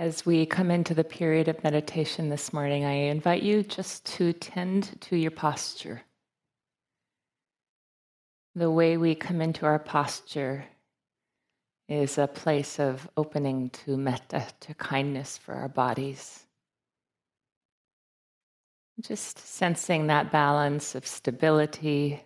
As 0.00 0.24
we 0.24 0.46
come 0.46 0.70
into 0.70 0.94
the 0.94 1.04
period 1.04 1.46
of 1.48 1.62
meditation 1.62 2.30
this 2.30 2.54
morning, 2.54 2.86
I 2.86 3.10
invite 3.10 3.42
you 3.42 3.62
just 3.62 4.06
to 4.16 4.32
tend 4.32 4.98
to 5.02 5.14
your 5.14 5.30
posture. 5.30 6.00
The 8.54 8.70
way 8.70 8.96
we 8.96 9.14
come 9.14 9.42
into 9.42 9.66
our 9.66 9.78
posture 9.78 10.64
is 11.86 12.16
a 12.16 12.26
place 12.26 12.80
of 12.80 13.10
opening 13.18 13.68
to 13.84 13.98
metta, 13.98 14.46
to 14.60 14.72
kindness 14.72 15.36
for 15.36 15.52
our 15.52 15.68
bodies. 15.68 16.46
Just 19.02 19.38
sensing 19.38 20.06
that 20.06 20.32
balance 20.32 20.94
of 20.94 21.06
stability, 21.06 22.24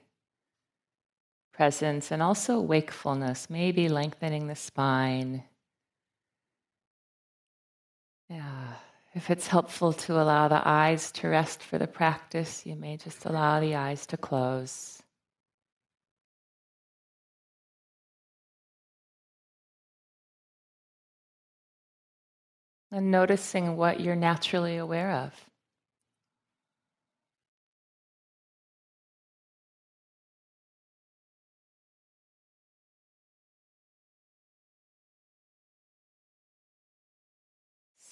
presence, 1.53 2.13
and 2.13 2.23
also 2.23 2.61
wakefulness, 2.61 3.51
maybe 3.51 3.89
lengthening 3.89 4.47
the 4.47 4.55
spine 4.55 5.43
yeah. 8.29 8.75
If 9.15 9.31
it's 9.31 9.47
helpful 9.47 9.93
to 9.93 10.21
allow 10.21 10.49
the 10.49 10.61
eyes 10.67 11.13
to 11.13 11.29
rest 11.29 11.63
for 11.63 11.79
the 11.79 11.87
practice, 11.87 12.67
you 12.67 12.75
may 12.75 12.97
just 12.97 13.25
allow 13.25 13.61
the 13.61 13.77
eyes 13.77 14.07
to 14.07 14.17
close. 14.17 15.01
And 22.91 23.11
noticing 23.11 23.77
what 23.77 24.01
you're 24.01 24.17
naturally 24.17 24.77
aware 24.77 25.13
of. 25.13 25.33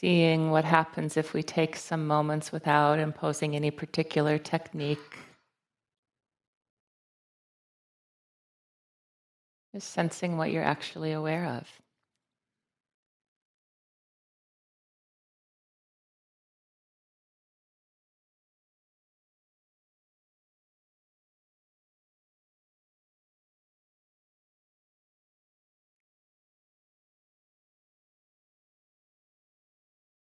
Seeing 0.03 0.51
what 0.51 0.65
happens 0.65 1.17
if 1.17 1.33
we 1.33 1.43
take 1.45 1.77
some 1.77 2.07
moments 2.07 2.51
without 2.51 2.99
imposing 2.99 3.55
any 3.55 3.71
particular 3.71 4.37
technique. 4.37 5.19
Just 9.75 9.91
sensing 9.93 10.37
what 10.37 10.51
you're 10.51 10.65
actually 10.65 11.13
aware 11.13 11.47
of. 11.47 11.82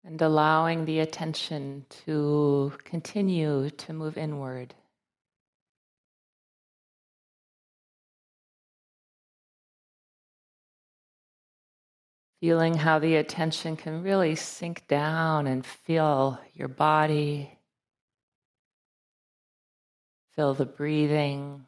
And 0.07 0.23
allowing 0.23 0.85
the 0.85 1.01
attention 1.01 1.85
to 2.07 2.73
continue 2.85 3.69
to 3.71 3.93
move 3.93 4.17
inward. 4.17 4.73
Feeling 12.41 12.75
how 12.75 13.01
the 13.01 13.17
attention 13.17 13.77
can 13.77 14.05
really 14.05 14.37
sink 14.37 14.87
down 14.87 15.49
and 15.49 15.67
feel 15.67 16.39
your 16.55 16.69
body, 16.69 17.59
feel 20.37 20.55
the 20.55 20.67
breathing. 20.67 21.67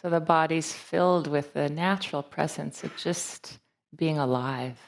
So 0.00 0.08
the 0.08 0.20
body's 0.20 0.72
filled 0.72 1.26
with 1.26 1.54
the 1.54 1.68
natural 1.68 2.22
presence 2.22 2.84
of 2.84 2.96
just 2.96 3.58
being 3.96 4.16
alive. 4.16 4.78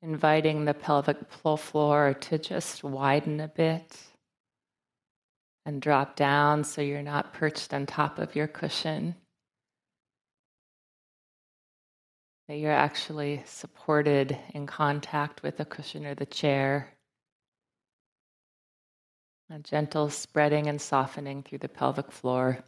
Inviting 0.00 0.64
the 0.64 0.72
pelvic 0.72 1.30
floor 1.30 2.14
to 2.22 2.38
just 2.38 2.82
widen 2.82 3.40
a 3.40 3.48
bit 3.48 4.13
and 5.66 5.80
drop 5.80 6.16
down 6.16 6.64
so 6.64 6.80
you're 6.82 7.02
not 7.02 7.32
perched 7.32 7.72
on 7.72 7.86
top 7.86 8.18
of 8.18 8.36
your 8.36 8.46
cushion. 8.46 9.14
That 12.48 12.56
you're 12.58 12.72
actually 12.72 13.42
supported 13.46 14.36
in 14.52 14.66
contact 14.66 15.42
with 15.42 15.56
the 15.56 15.64
cushion 15.64 16.04
or 16.04 16.14
the 16.14 16.26
chair. 16.26 16.90
A 19.50 19.58
gentle 19.58 20.10
spreading 20.10 20.66
and 20.66 20.80
softening 20.80 21.42
through 21.42 21.58
the 21.58 21.68
pelvic 21.68 22.12
floor. 22.12 22.58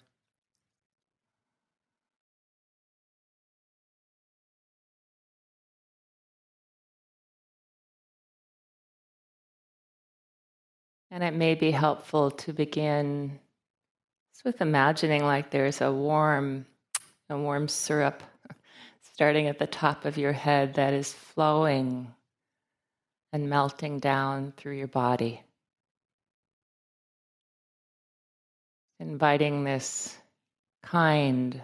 And 11.17 11.25
it 11.25 11.33
may 11.33 11.55
be 11.55 11.71
helpful 11.71 12.31
to 12.31 12.53
begin 12.53 13.41
with 14.45 14.61
imagining 14.61 15.25
like 15.25 15.51
there's 15.51 15.81
a 15.81 15.91
warm, 15.91 16.67
a 17.31 17.39
warm 17.39 17.69
syrup 17.69 18.23
starting 19.15 19.47
at 19.47 19.59
the 19.59 19.67
top 19.67 20.05
of 20.05 20.19
your 20.19 20.35
head 20.35 20.75
that 20.75 20.93
is 20.93 21.15
flowing 21.15 22.13
and 23.33 23.49
melting 23.49 23.99
down 23.99 24.53
through 24.59 24.77
your 24.77 24.89
body. 24.89 25.41
Inviting 29.01 29.65
this 29.65 30.15
kind, 30.83 31.63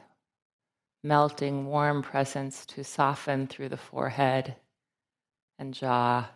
melting, 1.04 1.66
warm 1.66 2.02
presence 2.02 2.64
to 2.64 2.84
soften 2.84 3.48
through 3.48 3.68
the 3.68 3.76
forehead 3.76 4.56
and 5.58 5.74
jaw. 5.74 6.26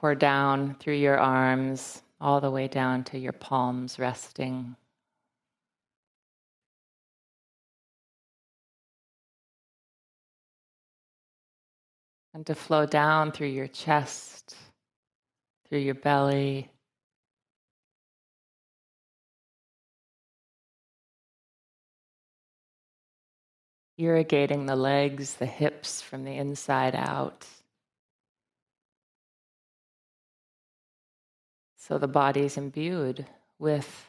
Pour 0.00 0.14
down 0.14 0.76
through 0.78 0.94
your 0.94 1.18
arms, 1.18 2.02
all 2.20 2.40
the 2.40 2.50
way 2.50 2.68
down 2.68 3.02
to 3.04 3.18
your 3.18 3.32
palms 3.32 3.98
resting. 3.98 4.76
And 12.34 12.44
to 12.46 12.54
flow 12.54 12.84
down 12.84 13.32
through 13.32 13.46
your 13.48 13.68
chest, 13.68 14.54
through 15.66 15.78
your 15.78 15.94
belly. 15.94 16.70
Irrigating 23.96 24.66
the 24.66 24.76
legs, 24.76 25.34
the 25.34 25.46
hips 25.46 26.02
from 26.02 26.24
the 26.24 26.36
inside 26.36 26.94
out. 26.94 27.46
So 31.86 31.98
the 31.98 32.08
body 32.08 32.40
is 32.40 32.56
imbued 32.56 33.24
with 33.60 34.08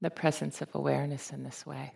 the 0.00 0.08
presence 0.08 0.62
of 0.62 0.72
awareness 0.72 1.32
in 1.32 1.42
this 1.42 1.66
way. 1.66 1.94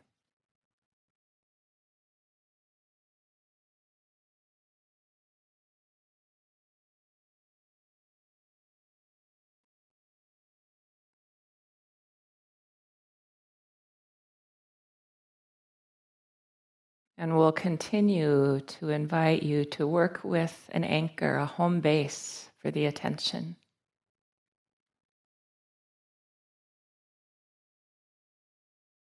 And 17.16 17.36
we'll 17.36 17.52
continue 17.52 18.58
to 18.58 18.88
invite 18.88 19.44
you 19.44 19.64
to 19.66 19.86
work 19.86 20.24
with 20.24 20.68
an 20.72 20.82
anchor, 20.82 21.36
a 21.36 21.46
home 21.46 21.78
base 21.78 22.48
for 22.62 22.70
the 22.70 22.86
attention. 22.86 23.56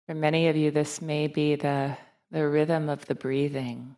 For 0.06 0.14
many 0.14 0.48
of 0.48 0.56
you, 0.56 0.72
this 0.72 1.02
may 1.02 1.28
be 1.28 1.56
the, 1.56 1.98
the 2.32 2.48
rhythm 2.48 2.88
of 2.88 3.06
the 3.08 3.16
breathing, 3.16 3.98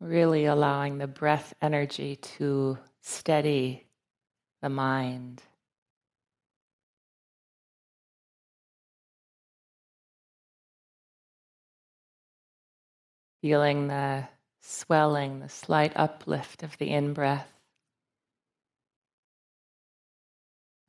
really 0.00 0.44
allowing 0.46 0.98
the 0.98 1.06
breath 1.06 1.54
energy 1.62 2.16
to 2.16 2.76
steady 3.00 3.86
the 4.60 4.68
mind. 4.68 5.42
Feeling 13.40 13.88
the 13.88 14.28
swelling, 14.62 15.40
the 15.40 15.48
slight 15.48 15.92
uplift 15.96 16.62
of 16.62 16.78
the 16.78 16.90
in 16.90 17.12
breath. 17.12 17.52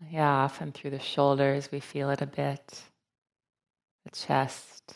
Yeah, 0.09 0.29
often 0.29 0.71
through 0.71 0.91
the 0.91 0.99
shoulders, 0.99 1.71
we 1.71 1.79
feel 1.79 2.09
it 2.09 2.21
a 2.21 2.27
bit, 2.27 2.83
the 4.05 4.11
chest. 4.11 4.95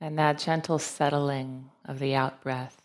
And 0.00 0.18
that 0.18 0.38
gentle 0.38 0.78
settling 0.78 1.70
of 1.84 1.98
the 1.98 2.14
out 2.14 2.42
breath. 2.42 2.80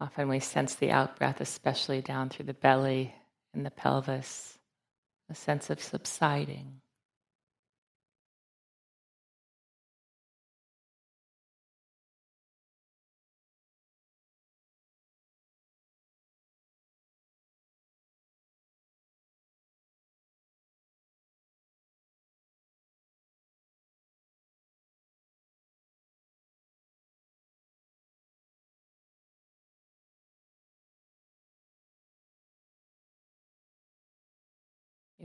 Often 0.00 0.28
we 0.28 0.40
sense 0.40 0.74
the 0.74 0.90
out 0.90 1.16
breath, 1.16 1.40
especially 1.40 2.00
down 2.00 2.28
through 2.30 2.46
the 2.46 2.54
belly 2.54 3.14
and 3.52 3.66
the 3.66 3.70
pelvis, 3.70 4.58
a 5.30 5.34
sense 5.34 5.70
of 5.70 5.80
subsiding. 5.80 6.79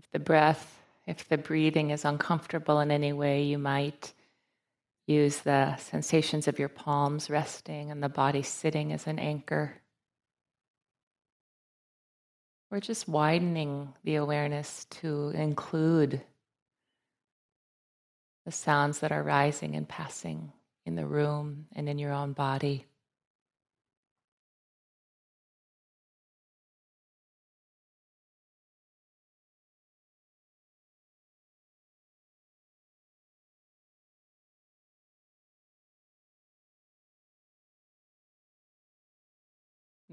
If 0.06 0.12
the 0.12 0.20
breath, 0.20 0.82
if 1.06 1.28
the 1.28 1.38
breathing 1.38 1.90
is 1.90 2.06
uncomfortable 2.06 2.80
in 2.80 2.92
any 2.92 3.12
way, 3.12 3.44
you 3.44 3.58
might 3.58 4.14
use 5.08 5.40
the 5.40 5.76
sensations 5.78 6.48
of 6.48 6.60
your 6.60 6.70
palms 6.70 7.30
resting 7.30 7.92
and 7.92 8.02
the 8.02 8.10
body 8.10 8.42
sitting 8.42 8.94
as 8.94 9.08
an 9.08 9.20
anchor. 9.20 9.76
Or 12.72 12.80
just 12.80 13.08
widening 13.08 13.94
the 14.04 14.16
awareness 14.16 14.86
to 15.02 15.30
include 15.30 16.22
the 18.46 18.52
sounds 18.52 19.00
that 19.00 19.12
are 19.12 19.24
rising 19.24 19.76
and 19.76 19.88
passing 19.88 20.52
in 20.86 20.96
the 20.96 21.06
room 21.06 21.68
and 21.74 21.90
in 21.90 22.00
your 22.00 22.12
own 22.12 22.34
body. 22.34 22.86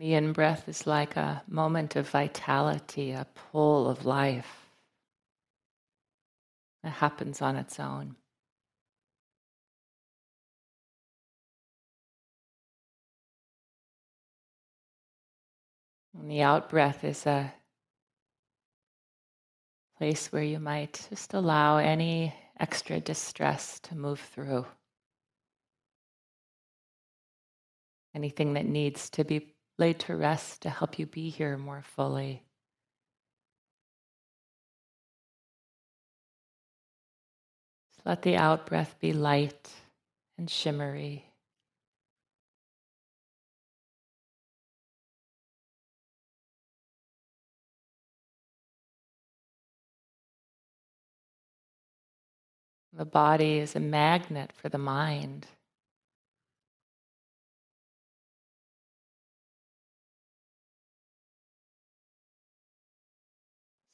The 0.02 0.14
in 0.14 0.32
breath 0.32 0.68
is 0.68 0.84
like 0.84 1.14
a 1.14 1.44
moment 1.46 1.94
of 1.94 2.08
vitality, 2.08 3.12
a 3.12 3.24
pull 3.36 3.88
of 3.88 4.04
life 4.04 4.66
that 6.82 6.90
happens 6.90 7.40
on 7.40 7.54
its 7.54 7.78
own. 7.78 8.16
And 16.18 16.28
the 16.28 16.42
out 16.42 16.68
breath 16.68 17.04
is 17.04 17.24
a 17.24 17.54
place 19.98 20.32
where 20.32 20.42
you 20.42 20.58
might 20.58 21.06
just 21.10 21.32
allow 21.32 21.76
any 21.76 22.34
extra 22.58 22.98
distress 22.98 23.78
to 23.84 23.94
move 23.94 24.18
through. 24.18 24.66
Anything 28.16 28.54
that 28.54 28.66
needs 28.66 29.08
to 29.10 29.22
be 29.22 29.51
laid 29.82 29.98
to 29.98 30.14
rest 30.14 30.62
to 30.62 30.70
help 30.70 30.96
you 30.96 31.06
be 31.06 31.28
here 31.28 31.58
more 31.58 31.82
fully. 31.82 32.44
Let 38.04 38.22
the 38.22 38.36
out 38.36 38.64
breath 38.64 38.94
be 39.00 39.12
light 39.12 39.70
and 40.38 40.48
shimmery. 40.48 41.24
The 52.92 53.04
body 53.04 53.58
is 53.58 53.74
a 53.74 53.80
magnet 53.80 54.52
for 54.52 54.68
the 54.68 54.78
mind. 54.78 55.48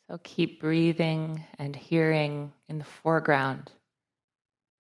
So 0.08 0.18
keep 0.22 0.60
breathing 0.60 1.44
and 1.58 1.76
hearing 1.76 2.52
in 2.66 2.78
the 2.78 2.84
foreground 2.84 3.72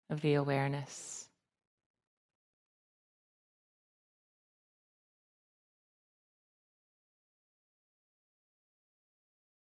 of 0.10 0.22
the 0.22 0.36
awareness. 0.36 1.28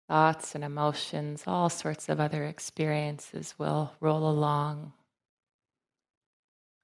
Thoughts 0.10 0.54
and 0.54 0.66
emotions, 0.66 1.46
all 1.48 1.70
sorts 1.70 2.10
of 2.10 2.20
other 2.20 2.44
experiences 2.44 3.56
will 3.58 3.94
roll 4.02 4.30
along. 4.30 4.92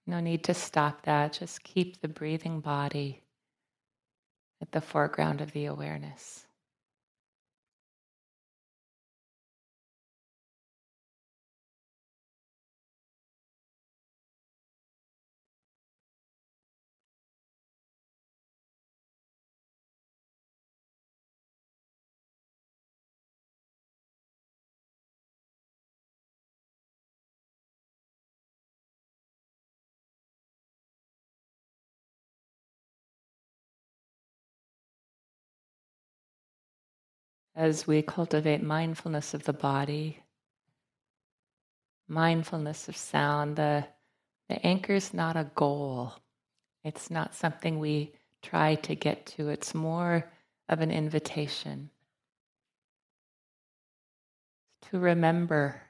No 0.08 0.22
need 0.22 0.46
to 0.46 0.54
stop 0.54 1.04
that, 1.04 1.34
just 1.34 1.64
keep 1.64 2.02
the 2.02 2.08
breathing 2.08 2.62
body 2.62 3.22
at 4.62 4.72
the 4.72 4.82
foreground 4.82 5.42
of 5.42 5.52
the 5.52 5.66
awareness. 5.66 6.46
As 37.60 37.86
we 37.86 38.02
cultivate 38.02 38.64
mindfulness 38.64 39.34
of 39.34 39.44
the 39.44 39.52
body, 39.52 40.18
mindfulness 42.08 42.88
of 42.88 42.96
sound, 42.96 43.58
the, 43.58 43.86
the 44.48 44.66
anchor 44.66 44.94
is 44.94 45.14
not 45.14 45.36
a 45.36 45.52
goal. 45.56 46.14
It's 46.86 47.12
not 47.12 47.36
something 47.36 47.78
we 47.78 48.14
try 48.42 48.76
to 48.76 48.96
get 48.96 49.26
to. 49.26 49.50
It's 49.50 49.76
more 49.76 50.32
of 50.70 50.80
an 50.80 50.90
invitation 50.90 51.90
to 54.90 54.98
remember 54.98 55.82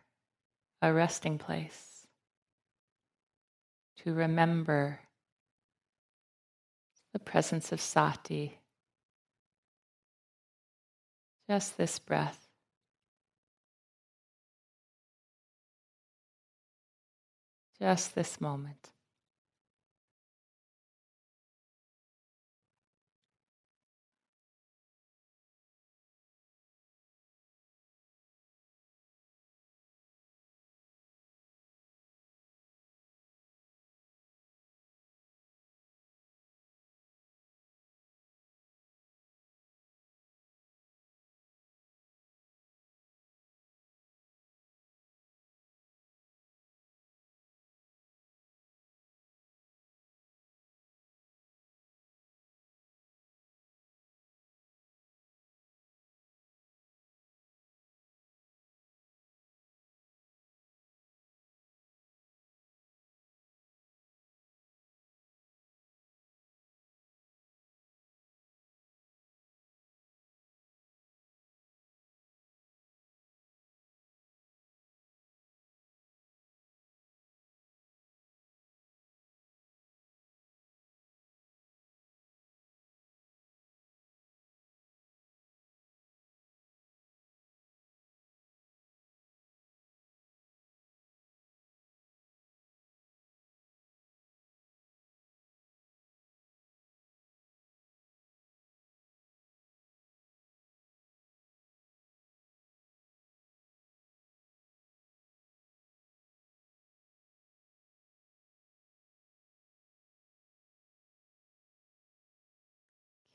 a 0.81 0.91
resting 0.91 1.37
place, 1.37 2.07
to 3.97 4.11
remember 4.11 5.01
the 7.13 7.19
presence 7.19 7.71
of 7.71 7.79
sati 7.79 8.57
just 11.49 11.77
this 11.77 11.97
breath. 11.97 12.47
Just 17.81 18.13
this 18.13 18.39
moment. 18.39 18.89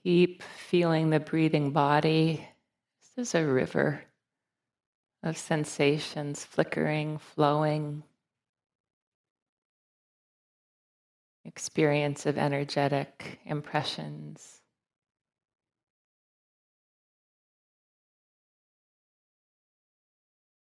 Keep 0.04 0.42
feeling 0.42 1.08
the 1.08 1.18
breathing 1.18 1.70
body. 1.70 2.46
This 3.16 3.28
is 3.28 3.34
a 3.34 3.46
river 3.46 4.02
of 5.22 5.38
sensations 5.38 6.44
flickering, 6.44 7.16
flowing. 7.16 8.02
Experience 11.46 12.26
of 12.26 12.36
energetic 12.36 13.40
impressions. 13.46 14.60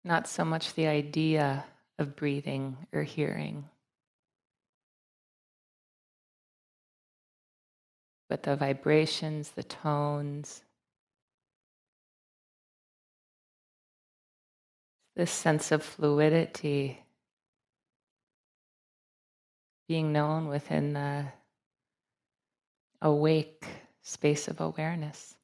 Not 0.04 0.26
so 0.26 0.46
much 0.46 0.72
the 0.72 0.86
idea 0.86 1.66
of 1.98 2.16
breathing 2.16 2.78
or 2.94 3.02
hearing, 3.02 3.68
but 8.34 8.42
the 8.42 8.56
vibrations, 8.56 9.52
the 9.52 9.62
tones, 9.62 10.64
this 15.14 15.30
sense 15.30 15.70
of 15.70 15.84
fluidity 15.84 16.98
being 19.86 20.12
known 20.12 20.48
within 20.48 20.94
the 20.94 21.26
awake 23.00 23.64
space 24.02 24.48
of 24.48 24.60
awareness. 24.60 25.36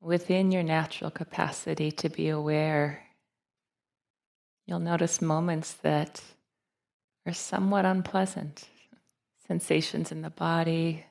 Within 0.00 0.50
your 0.50 0.62
natural 0.62 1.10
capacity 1.10 1.90
to 1.92 2.08
be 2.08 2.28
aware, 2.28 3.02
you'll 4.66 4.78
notice 4.78 5.20
moments 5.20 5.74
that 5.82 6.22
are 7.26 7.32
somewhat 7.32 7.84
unpleasant 7.84 8.68
sensations 9.46 10.10
in 10.10 10.22
the 10.22 10.30
body 10.30 11.04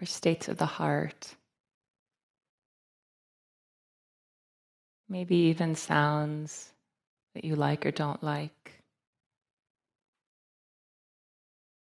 or 0.00 0.06
states 0.06 0.48
of 0.48 0.56
the 0.56 0.66
heart. 0.66 1.34
Maybe 5.08 5.36
even 5.36 5.74
sounds 5.74 6.72
that 7.34 7.44
you 7.44 7.56
like 7.56 7.84
or 7.84 7.90
don't 7.90 8.22
like. 8.22 8.82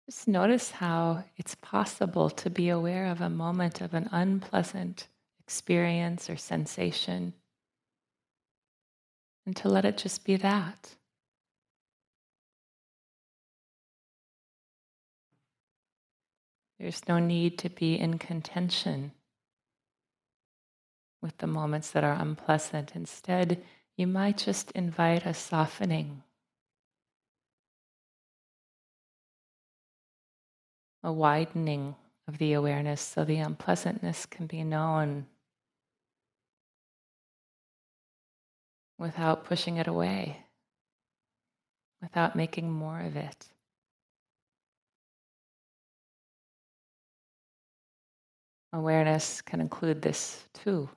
Just 0.08 0.28
notice 0.28 0.70
how 0.70 1.24
it's 1.36 1.56
possible 1.56 2.30
to 2.30 2.48
be 2.48 2.68
aware 2.68 3.06
of 3.06 3.20
a 3.20 3.28
moment 3.28 3.80
of 3.80 3.92
an 3.92 4.08
unpleasant 4.12 5.08
experience 5.46 6.28
or 6.28 6.36
sensation, 6.36 7.32
and 9.46 9.54
to 9.54 9.68
let 9.68 9.84
it 9.84 9.96
just 9.96 10.24
be 10.24 10.36
that. 10.36 10.96
There's 16.80 17.06
no 17.08 17.20
need 17.20 17.58
to 17.58 17.70
be 17.70 17.98
in 17.98 18.18
contention 18.18 19.12
with 21.22 21.38
the 21.38 21.46
moments 21.46 21.92
that 21.92 22.02
are 22.02 22.20
unpleasant. 22.20 22.92
Instead, 22.94 23.62
you 23.96 24.08
might 24.08 24.38
just 24.38 24.72
invite 24.72 25.24
a 25.24 25.32
softening, 25.32 26.22
a 31.04 31.12
widening 31.12 31.94
of 32.26 32.38
the 32.38 32.52
awareness 32.52 33.00
so 33.00 33.24
the 33.24 33.36
unpleasantness 33.36 34.26
can 34.26 34.46
be 34.46 34.64
known 34.64 35.26
without 38.98 39.44
pushing 39.44 39.76
it 39.76 39.86
away, 39.86 40.44
without 42.00 42.36
making 42.36 42.70
more 42.70 43.00
of 43.00 43.16
it. 43.16 43.46
Awareness 48.72 49.40
can 49.40 49.60
include 49.60 50.02
this 50.02 50.44
too. 50.52 50.88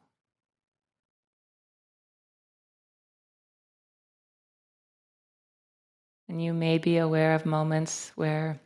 And 6.28 6.44
you 6.44 6.54
may 6.54 6.78
be 6.78 6.98
aware 6.98 7.34
of 7.34 7.46
moments 7.46 8.12
where 8.16 8.60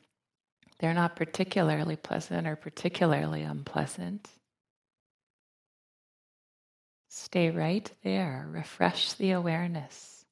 they're 0.80 0.94
not 0.94 1.16
particularly 1.16 1.96
pleasant 1.96 2.46
or 2.46 2.58
particularly 2.58 3.44
unpleasant. 3.44 4.30
Stay 7.16 7.52
right 7.52 7.92
there. 8.04 8.48
Refresh 8.50 9.14
the 9.14 9.32
awareness. 9.32 10.26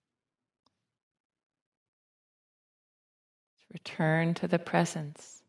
Return 3.72 4.34
to 4.34 4.48
the 4.48 4.58
presence. 4.58 5.44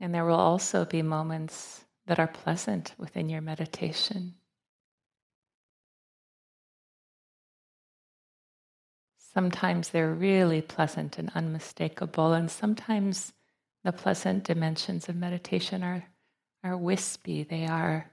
And 0.00 0.14
there 0.14 0.24
will 0.24 0.32
also 0.32 0.86
be 0.86 1.02
moments 1.02 1.84
that 2.06 2.18
are 2.18 2.26
pleasant 2.26 2.94
within 2.96 3.28
your 3.28 3.42
meditation. 3.42 4.39
Sometimes 9.32 9.90
they're 9.90 10.12
really 10.12 10.60
pleasant 10.60 11.18
and 11.18 11.30
unmistakable, 11.34 12.32
and 12.32 12.50
sometimes 12.50 13.32
the 13.84 13.92
pleasant 13.92 14.42
dimensions 14.42 15.08
of 15.08 15.14
meditation 15.14 15.84
are, 15.84 16.04
are 16.64 16.76
wispy. 16.76 17.44
They 17.44 17.66
are 17.66 18.10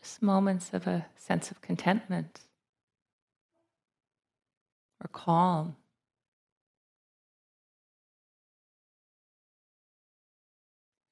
just 0.00 0.22
moments 0.22 0.74
of 0.74 0.88
a 0.88 1.06
sense 1.16 1.52
of 1.52 1.60
contentment 1.60 2.40
or 5.00 5.08
calm. 5.12 5.76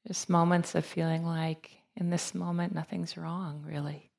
Just 0.09 0.29
moments 0.29 0.75
of 0.75 0.85
feeling 0.85 1.25
like 1.25 1.71
in 1.97 2.11
this 2.11 2.35
moment, 2.35 2.75
nothing's 2.75 3.17
wrong, 3.17 3.63
really. 3.65 4.11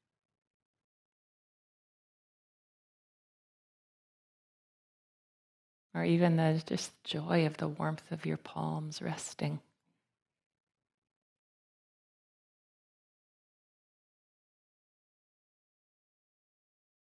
Or 5.96 6.04
even 6.04 6.36
the 6.36 6.62
just 6.66 6.92
joy 7.06 7.46
of 7.46 7.56
the 7.56 7.70
warmth 7.70 8.12
of 8.12 8.25
your 8.25 8.36
palms 8.36 9.02
resting. 9.02 9.62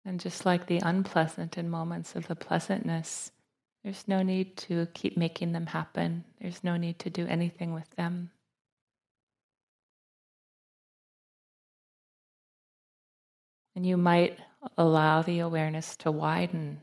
And 0.05 0.21
just 0.21 0.47
like 0.47 0.67
the 0.67 0.79
unpleasant 0.79 1.59
in 1.59 1.69
moments 1.69 2.15
of 2.15 2.29
the 2.29 2.37
pleasantness, 2.37 3.33
there's 3.83 4.07
no 4.07 4.23
need 4.23 4.57
to 4.59 4.87
keep 4.95 5.17
making 5.17 5.53
them 5.53 5.67
happen. 5.67 6.23
There's 6.41 6.63
no 6.63 6.77
need 6.77 7.01
to 7.01 7.11
do 7.11 7.27
anything 7.27 7.75
with 7.75 7.91
them. 7.97 8.31
And 13.75 13.85
you 13.85 13.97
might 13.97 14.39
allow 14.79 15.23
the 15.23 15.41
awareness 15.41 15.97
to 15.97 16.13
widen 16.13 16.81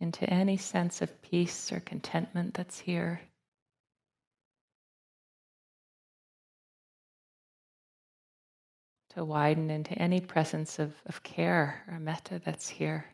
into 0.00 0.28
any 0.28 0.56
sense 0.56 1.02
of 1.02 1.22
peace 1.22 1.72
or 1.72 1.80
contentment 1.80 2.54
that's 2.54 2.78
here. 2.78 3.20
To 9.10 9.24
widen 9.24 9.70
into 9.70 9.92
any 9.92 10.20
presence 10.20 10.78
of, 10.78 10.94
of 11.06 11.22
care 11.22 11.82
or 11.88 11.98
metta 11.98 12.40
that's 12.44 12.68
here. 12.68 13.06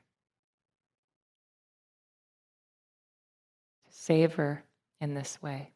To 3.86 3.92
savor 3.92 4.64
in 5.00 5.14
this 5.14 5.40
way. 5.42 5.71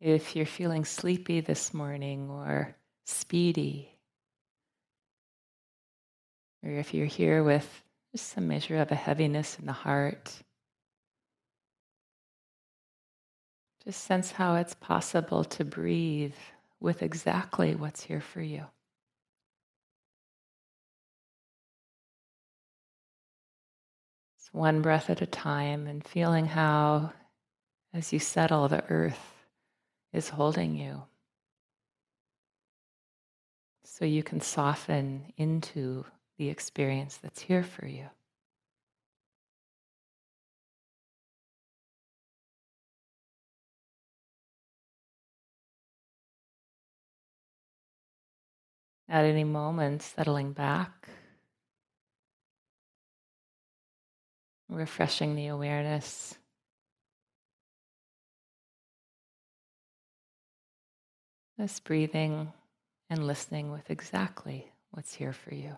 If 0.00 0.34
you're 0.34 0.46
feeling 0.46 0.86
sleepy 0.86 1.40
this 1.40 1.74
morning 1.74 2.30
or 2.30 2.74
speedy, 3.04 3.98
or 6.64 6.70
if 6.70 6.94
you're 6.94 7.04
here 7.04 7.44
with 7.44 7.68
just 8.12 8.30
some 8.30 8.48
measure 8.48 8.78
of 8.78 8.90
a 8.90 8.94
heaviness 8.94 9.58
in 9.58 9.66
the 9.66 9.72
heart, 9.72 10.32
just 13.84 14.02
sense 14.02 14.30
how 14.32 14.56
it's 14.56 14.74
possible 14.74 15.44
to 15.44 15.66
breathe 15.66 16.34
with 16.80 17.02
exactly 17.02 17.74
what's 17.74 18.02
here 18.02 18.22
for 18.22 18.40
you. 18.40 18.64
It's 24.38 24.48
one 24.52 24.80
breath 24.80 25.10
at 25.10 25.20
a 25.20 25.26
time 25.26 25.86
and 25.86 26.02
feeling 26.02 26.46
how, 26.46 27.12
as 27.92 28.14
you 28.14 28.18
settle, 28.18 28.66
the 28.68 28.82
earth 28.88 29.29
is 30.12 30.30
holding 30.30 30.76
you. 30.76 31.02
So 33.84 34.04
you 34.04 34.22
can 34.22 34.40
soften 34.40 35.32
into 35.36 36.04
the 36.38 36.48
experience 36.48 37.18
that's 37.18 37.40
here 37.40 37.62
for 37.62 37.86
you. 37.86 38.06
At 49.08 49.24
any 49.24 49.44
moment, 49.44 50.02
settling 50.02 50.52
back, 50.52 51.08
refreshing 54.68 55.34
the 55.34 55.48
awareness. 55.48 56.38
Just 61.60 61.84
breathing 61.84 62.54
and 63.10 63.26
listening 63.26 63.70
with 63.70 63.90
exactly 63.90 64.72
what's 64.92 65.12
here 65.12 65.34
for 65.34 65.54
you. 65.54 65.76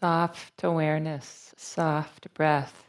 Soft 0.00 0.64
awareness, 0.64 1.54
soft 1.58 2.32
breath. 2.32 2.84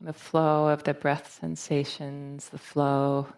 The 0.00 0.12
flow 0.12 0.68
of 0.68 0.84
the 0.84 0.94
breath 0.94 1.38
sensations, 1.40 2.48
the 2.48 2.58
flow 2.58 3.28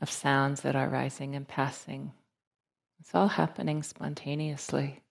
of 0.00 0.10
sounds 0.10 0.62
that 0.62 0.74
are 0.76 0.88
rising 0.88 1.36
and 1.36 1.46
passing. 1.46 2.12
It's 3.00 3.14
all 3.14 3.28
happening 3.28 3.82
spontaneously. 3.82 5.02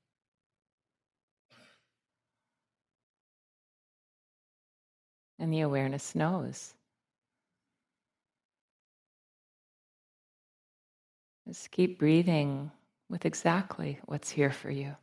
And 5.40 5.54
the 5.54 5.62
awareness 5.62 6.16
knows. 6.16 6.74
Just 11.48 11.72
keep 11.72 11.98
breathing 11.98 12.72
with 13.10 13.26
exactly 13.26 14.00
what's 14.06 14.30
here 14.30 14.52
for 14.52 14.70
you. 14.70 14.98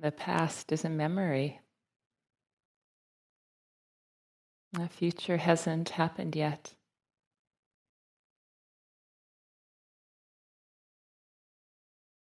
The 0.00 0.12
past 0.12 0.70
is 0.70 0.84
a 0.84 0.88
memory. 0.88 1.60
The 4.72 4.88
future 4.88 5.38
hasn't 5.38 5.88
happened 5.88 6.36
yet. 6.36 6.72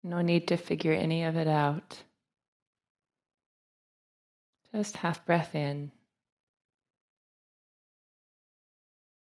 No 0.04 0.20
need 0.20 0.46
to 0.48 0.56
figure 0.56 0.92
any 0.92 1.24
of 1.24 1.36
it 1.36 1.48
out. 1.48 2.04
Just 4.72 4.98
half 4.98 5.24
breath 5.24 5.54
in, 5.54 5.92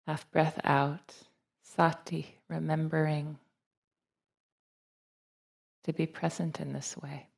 half 0.07 0.31
breath 0.31 0.59
out. 0.65 1.15
Sati, 1.63 2.39
remembering 2.49 3.39
to 5.85 5.93
be 5.95 6.07
present 6.07 6.61
in 6.61 6.75
this 6.75 6.97
way. 6.99 7.32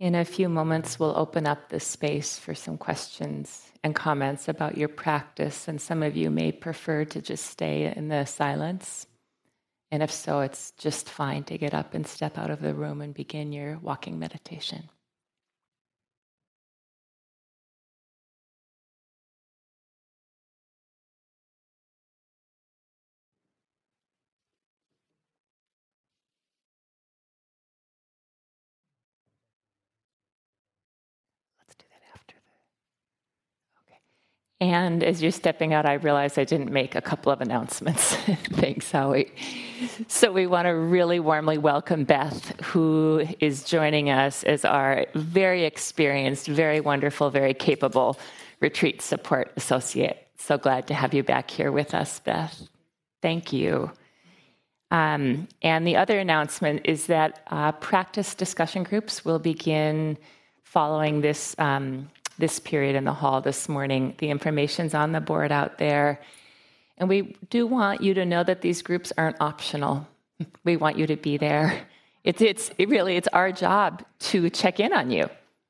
In 0.00 0.14
a 0.14 0.24
few 0.24 0.48
moments, 0.48 0.98
we'll 0.98 1.14
open 1.14 1.46
up 1.46 1.68
the 1.68 1.78
space 1.78 2.38
for 2.38 2.54
some 2.54 2.78
questions 2.78 3.70
and 3.84 3.94
comments 3.94 4.48
about 4.48 4.78
your 4.78 4.88
practice, 4.88 5.68
and 5.68 5.78
some 5.78 6.02
of 6.02 6.16
you 6.16 6.30
may 6.30 6.52
prefer 6.52 7.04
to 7.04 7.20
just 7.20 7.44
stay 7.44 7.92
in 7.94 8.08
the 8.08 8.24
silence. 8.24 9.06
And 9.90 10.02
if 10.02 10.10
so, 10.10 10.40
it's 10.40 10.70
just 10.78 11.06
fine 11.06 11.44
to 11.44 11.58
get 11.58 11.74
up 11.74 11.92
and 11.92 12.06
step 12.06 12.38
out 12.38 12.48
of 12.48 12.62
the 12.62 12.72
room 12.72 13.02
and 13.02 13.12
begin 13.12 13.52
your 13.52 13.76
walking 13.76 14.18
meditation. 14.18 14.88
And 34.60 35.02
as 35.02 35.22
you're 35.22 35.30
stepping 35.32 35.72
out, 35.72 35.86
I 35.86 35.94
realized 35.94 36.38
I 36.38 36.44
didn't 36.44 36.70
make 36.70 36.94
a 36.94 37.00
couple 37.00 37.32
of 37.32 37.40
announcements. 37.40 38.14
Thanks, 38.52 38.90
Howie. 38.90 39.32
So, 40.06 40.30
we 40.32 40.46
want 40.46 40.66
to 40.66 40.74
really 40.74 41.18
warmly 41.18 41.56
welcome 41.56 42.04
Beth, 42.04 42.60
who 42.60 43.26
is 43.40 43.64
joining 43.64 44.10
us 44.10 44.44
as 44.44 44.66
our 44.66 45.06
very 45.14 45.64
experienced, 45.64 46.46
very 46.46 46.80
wonderful, 46.80 47.30
very 47.30 47.54
capable 47.54 48.18
retreat 48.60 49.00
support 49.00 49.50
associate. 49.56 50.26
So 50.36 50.58
glad 50.58 50.86
to 50.88 50.94
have 50.94 51.14
you 51.14 51.22
back 51.22 51.50
here 51.50 51.72
with 51.72 51.94
us, 51.94 52.20
Beth. 52.20 52.68
Thank 53.22 53.52
you. 53.52 53.90
Um, 54.90 55.48
and 55.62 55.86
the 55.86 55.96
other 55.96 56.18
announcement 56.18 56.82
is 56.84 57.06
that 57.06 57.42
uh, 57.48 57.72
practice 57.72 58.34
discussion 58.34 58.82
groups 58.82 59.24
will 59.24 59.38
begin 59.38 60.18
following 60.64 61.20
this. 61.20 61.54
Um, 61.58 62.10
this 62.40 62.58
period 62.58 62.96
in 62.96 63.04
the 63.04 63.12
hall 63.12 63.40
this 63.40 63.68
morning. 63.68 64.14
The 64.18 64.30
information's 64.30 64.94
on 64.94 65.12
the 65.12 65.20
board 65.20 65.52
out 65.52 65.78
there. 65.78 66.20
And 66.98 67.08
we 67.08 67.36
do 67.48 67.66
want 67.66 68.02
you 68.02 68.14
to 68.14 68.24
know 68.24 68.42
that 68.44 68.60
these 68.60 68.82
groups 68.82 69.12
aren't 69.16 69.40
optional. 69.40 70.06
We 70.64 70.78
want 70.78 70.96
you 70.96 71.06
to 71.06 71.16
be 71.16 71.36
there. 71.36 71.86
It's, 72.24 72.40
it's 72.40 72.70
it 72.78 72.88
really 72.88 73.16
it's 73.16 73.28
our 73.28 73.52
job 73.52 74.02
to 74.30 74.48
check 74.48 74.80
in 74.80 74.92
on 74.94 75.10
you. 75.10 75.28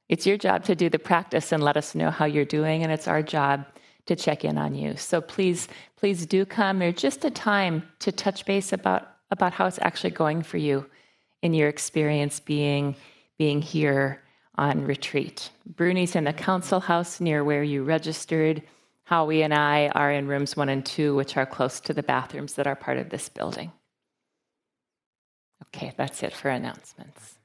It's 0.09 0.27
your 0.27 0.37
job 0.37 0.65
to 0.65 0.77
do 0.77 0.89
the 0.89 0.99
practice 0.99 1.51
and 1.51 1.63
let 1.63 1.77
us 1.77 1.95
know 1.95 2.11
how 2.11 2.25
you're 2.25 2.45
doing, 2.45 2.85
and 2.85 2.93
it's 2.93 3.09
our 3.09 3.23
job 3.23 3.65
to 4.07 4.17
check 4.17 4.45
in 4.45 4.59
on 4.59 4.75
you. 4.75 4.97
So 4.97 5.21
please, 5.21 5.69
please 5.97 6.27
do 6.27 6.45
come. 6.45 6.79
There's 6.79 6.95
just 6.95 7.25
a 7.25 7.31
time 7.31 7.83
to 8.01 8.13
touch 8.13 8.45
base 8.45 8.73
about 8.73 9.09
about 9.31 9.53
how 9.53 9.67
it's 9.67 9.79
actually 9.83 10.11
going 10.11 10.43
for 10.43 10.59
you 10.59 10.87
in 11.43 11.55
your 11.55 11.69
experience 11.69 12.41
being 12.41 12.97
being 13.39 13.63
here 13.63 14.21
on 14.61 14.85
retreat. 14.85 15.51
Bruni's 15.65 16.15
in 16.15 16.25
the 16.25 16.35
council 16.35 16.81
house 16.81 17.19
near 17.19 17.43
where 17.43 17.63
you 17.63 17.83
registered. 17.83 18.63
Howie 19.05 19.43
and 19.43 19.55
I 19.55 19.89
are 19.89 20.13
in 20.13 20.29
rooms 20.29 20.55
one 20.55 20.69
and 20.69 20.85
two, 20.85 21.17
which 21.17 21.39
are 21.39 21.47
close 21.47 21.81
to 21.81 21.95
the 21.95 22.03
bathrooms 22.03 22.55
that 22.55 22.67
are 22.67 22.77
part 22.77 22.99
of 22.99 23.09
this 23.09 23.31
building. 23.31 23.73
Okay, 25.65 25.95
that's 25.97 26.23
it 26.23 26.35
for 26.35 26.51
announcements. 26.51 27.40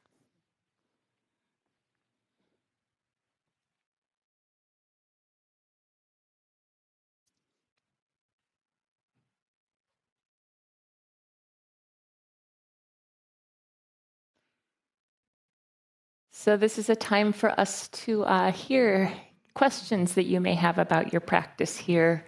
So, 16.46 16.58
this 16.58 16.78
is 16.78 16.92
a 16.92 16.96
time 16.96 17.34
for 17.34 17.60
us 17.60 17.88
to 18.06 18.24
uh, 18.24 18.52
hear 18.52 19.12
questions 19.56 20.14
that 20.14 20.26
you 20.26 20.40
may 20.40 20.54
have 20.54 20.78
about 20.78 21.12
your 21.12 21.20
practice 21.20 21.76
here, 21.76 22.24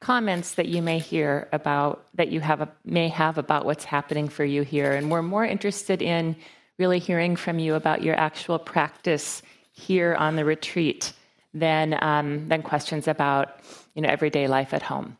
comments 0.00 0.56
that 0.56 0.66
you 0.66 0.82
may 0.82 0.98
hear 0.98 1.48
about, 1.52 2.04
that 2.14 2.32
you 2.32 2.40
have 2.40 2.62
a, 2.62 2.68
may 2.84 3.06
have 3.06 3.38
about 3.38 3.64
what's 3.64 3.84
happening 3.84 4.28
for 4.28 4.44
you 4.44 4.62
here. 4.62 4.94
And 4.94 5.08
we're 5.08 5.22
more 5.22 5.44
interested 5.44 6.02
in 6.02 6.34
really 6.80 6.98
hearing 6.98 7.36
from 7.36 7.60
you 7.60 7.76
about 7.76 8.02
your 8.02 8.16
actual 8.16 8.58
practice 8.58 9.40
here 9.70 10.16
on 10.16 10.34
the 10.34 10.44
retreat 10.44 11.12
than, 11.54 11.96
um, 12.02 12.48
than 12.48 12.62
questions 12.62 13.06
about 13.06 13.60
you 13.94 14.02
know, 14.02 14.08
everyday 14.08 14.48
life 14.48 14.74
at 14.74 14.82
home. 14.82 15.16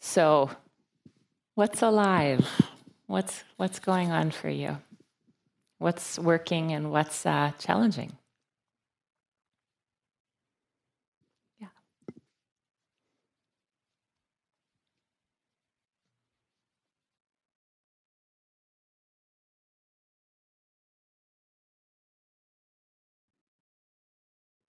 So, 0.00 0.50
what's 1.54 1.80
alive? 1.80 2.46
What's, 3.06 3.44
what's 3.56 3.78
going 3.78 4.12
on 4.12 4.30
for 4.30 4.50
you? 4.50 4.76
What's 5.78 6.18
working 6.18 6.72
and 6.72 6.90
what's 6.90 7.26
uh, 7.26 7.52
challenging. 7.58 8.12
Yeah. 11.60 11.68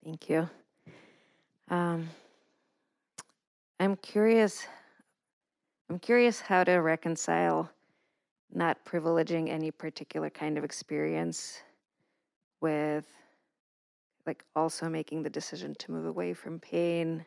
Thank 0.04 0.28
you. 0.28 0.48
Um, 1.68 2.08
I'm 3.80 3.96
curious. 3.96 4.66
I'm 5.88 5.98
curious 5.98 6.40
how 6.40 6.64
to 6.64 6.76
reconcile 6.76 7.70
not 8.52 8.84
privileging 8.84 9.48
any 9.48 9.70
particular 9.70 10.30
kind 10.30 10.56
of 10.58 10.64
experience 10.64 11.62
with 12.60 13.06
like 14.26 14.44
also 14.54 14.88
making 14.88 15.22
the 15.22 15.30
decision 15.30 15.74
to 15.76 15.92
move 15.92 16.06
away 16.06 16.34
from 16.34 16.58
pain 16.58 17.24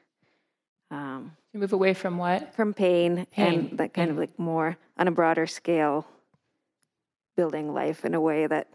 um, 0.91 1.31
move 1.53 1.71
away 1.73 1.93
from 1.93 2.17
what 2.17 2.53
from 2.55 2.73
pain, 2.73 3.27
pain. 3.31 3.69
and 3.69 3.77
that 3.77 3.93
kind 3.93 4.07
pain. 4.07 4.09
of 4.09 4.17
like 4.17 4.37
more 4.39 4.77
on 4.97 5.07
a 5.07 5.11
broader 5.11 5.45
scale 5.45 6.05
building 7.35 7.73
life 7.73 8.05
in 8.05 8.15
a 8.15 8.21
way 8.21 8.47
that 8.47 8.67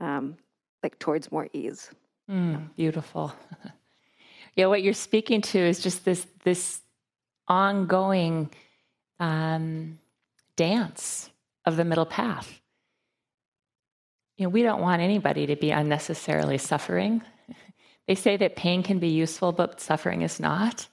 um, 0.00 0.36
like 0.82 0.98
towards 0.98 1.32
more 1.32 1.48
ease 1.52 1.90
mm, 2.30 2.68
beautiful 2.76 3.32
yeah 4.54 4.66
what 4.66 4.82
you're 4.82 4.92
speaking 4.92 5.40
to 5.40 5.58
is 5.58 5.80
just 5.80 6.04
this 6.04 6.26
this 6.44 6.82
ongoing 7.48 8.50
um, 9.18 9.98
dance 10.56 11.30
of 11.70 11.76
the 11.76 11.84
middle 11.84 12.06
path. 12.06 12.60
You 14.36 14.44
know, 14.44 14.50
we 14.50 14.62
don't 14.62 14.82
want 14.82 15.02
anybody 15.02 15.46
to 15.46 15.56
be 15.56 15.70
unnecessarily 15.70 16.58
suffering. 16.58 17.22
they 18.06 18.14
say 18.14 18.36
that 18.36 18.56
pain 18.56 18.82
can 18.82 18.98
be 18.98 19.08
useful, 19.08 19.52
but 19.52 19.80
suffering 19.80 20.22
is 20.22 20.40
not. 20.40 20.88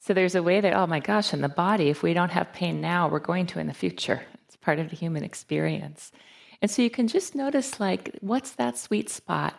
So 0.00 0.14
there's 0.14 0.34
a 0.34 0.42
way 0.42 0.60
that, 0.60 0.74
oh 0.74 0.86
my 0.86 1.00
gosh, 1.00 1.32
in 1.32 1.40
the 1.40 1.48
body, 1.48 1.88
if 1.88 2.02
we 2.02 2.14
don't 2.14 2.30
have 2.30 2.52
pain 2.52 2.80
now, 2.80 3.08
we're 3.08 3.18
going 3.18 3.46
to 3.46 3.58
in 3.58 3.66
the 3.66 3.74
future. 3.74 4.22
It's 4.44 4.56
part 4.56 4.78
of 4.78 4.90
the 4.90 4.96
human 4.96 5.24
experience. 5.24 6.12
And 6.60 6.70
so 6.70 6.82
you 6.82 6.90
can 6.90 7.08
just 7.08 7.34
notice, 7.34 7.78
like, 7.78 8.16
what's 8.20 8.52
that 8.52 8.78
sweet 8.78 9.10
spot 9.10 9.54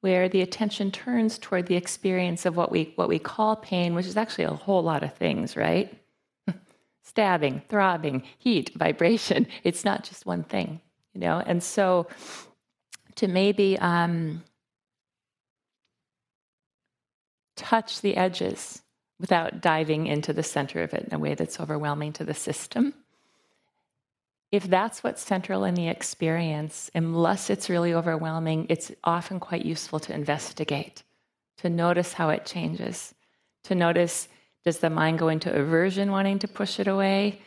where 0.00 0.28
the 0.28 0.42
attention 0.42 0.90
turns 0.90 1.38
toward 1.38 1.66
the 1.66 1.76
experience 1.76 2.46
of 2.46 2.56
what 2.56 2.70
we, 2.70 2.92
what 2.96 3.08
we 3.08 3.18
call 3.18 3.56
pain, 3.56 3.94
which 3.94 4.06
is 4.06 4.16
actually 4.16 4.44
a 4.44 4.50
whole 4.50 4.82
lot 4.82 5.02
of 5.02 5.14
things, 5.14 5.56
right? 5.56 5.92
Stabbing, 7.06 7.62
throbbing, 7.68 8.22
heat, 8.36 8.72
vibration. 8.74 9.46
It's 9.62 9.84
not 9.84 10.02
just 10.02 10.26
one 10.26 10.42
thing, 10.42 10.80
you 11.14 11.20
know? 11.20 11.40
And 11.46 11.62
so 11.62 12.08
to 13.14 13.28
maybe 13.28 13.78
um, 13.78 14.42
touch 17.56 18.00
the 18.00 18.16
edges 18.16 18.82
without 19.20 19.62
diving 19.62 20.08
into 20.08 20.32
the 20.32 20.42
center 20.42 20.82
of 20.82 20.92
it 20.94 21.04
in 21.04 21.14
a 21.14 21.18
way 21.18 21.34
that's 21.34 21.60
overwhelming 21.60 22.12
to 22.14 22.24
the 22.24 22.34
system. 22.34 22.92
If 24.50 24.64
that's 24.64 25.02
what's 25.02 25.24
central 25.24 25.64
in 25.64 25.74
the 25.74 25.88
experience, 25.88 26.90
unless 26.94 27.50
it's 27.50 27.70
really 27.70 27.94
overwhelming, 27.94 28.66
it's 28.68 28.90
often 29.04 29.38
quite 29.38 29.64
useful 29.64 30.00
to 30.00 30.14
investigate, 30.14 31.04
to 31.58 31.70
notice 31.70 32.14
how 32.14 32.30
it 32.30 32.46
changes, 32.46 33.14
to 33.64 33.74
notice 33.74 34.28
does 34.66 34.78
the 34.78 34.90
mind 34.90 35.20
go 35.20 35.28
into 35.28 35.54
aversion, 35.54 36.10
wanting 36.10 36.40
to 36.40 36.48
push 36.48 36.80
it 36.80 36.88
away? 36.88 37.40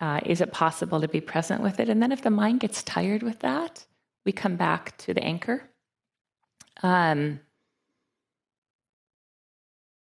Uh, 0.00 0.20
is 0.24 0.40
it 0.40 0.52
possible 0.52 1.02
to 1.02 1.06
be 1.06 1.20
present 1.20 1.62
with 1.62 1.78
it? 1.78 1.90
And 1.90 2.02
then 2.02 2.10
if 2.10 2.22
the 2.22 2.30
mind 2.30 2.60
gets 2.60 2.82
tired 2.82 3.22
with 3.22 3.40
that, 3.40 3.84
we 4.24 4.32
come 4.32 4.56
back 4.56 4.96
to 4.96 5.12
the 5.12 5.22
anchor. 5.22 5.62
Um, 6.82 7.40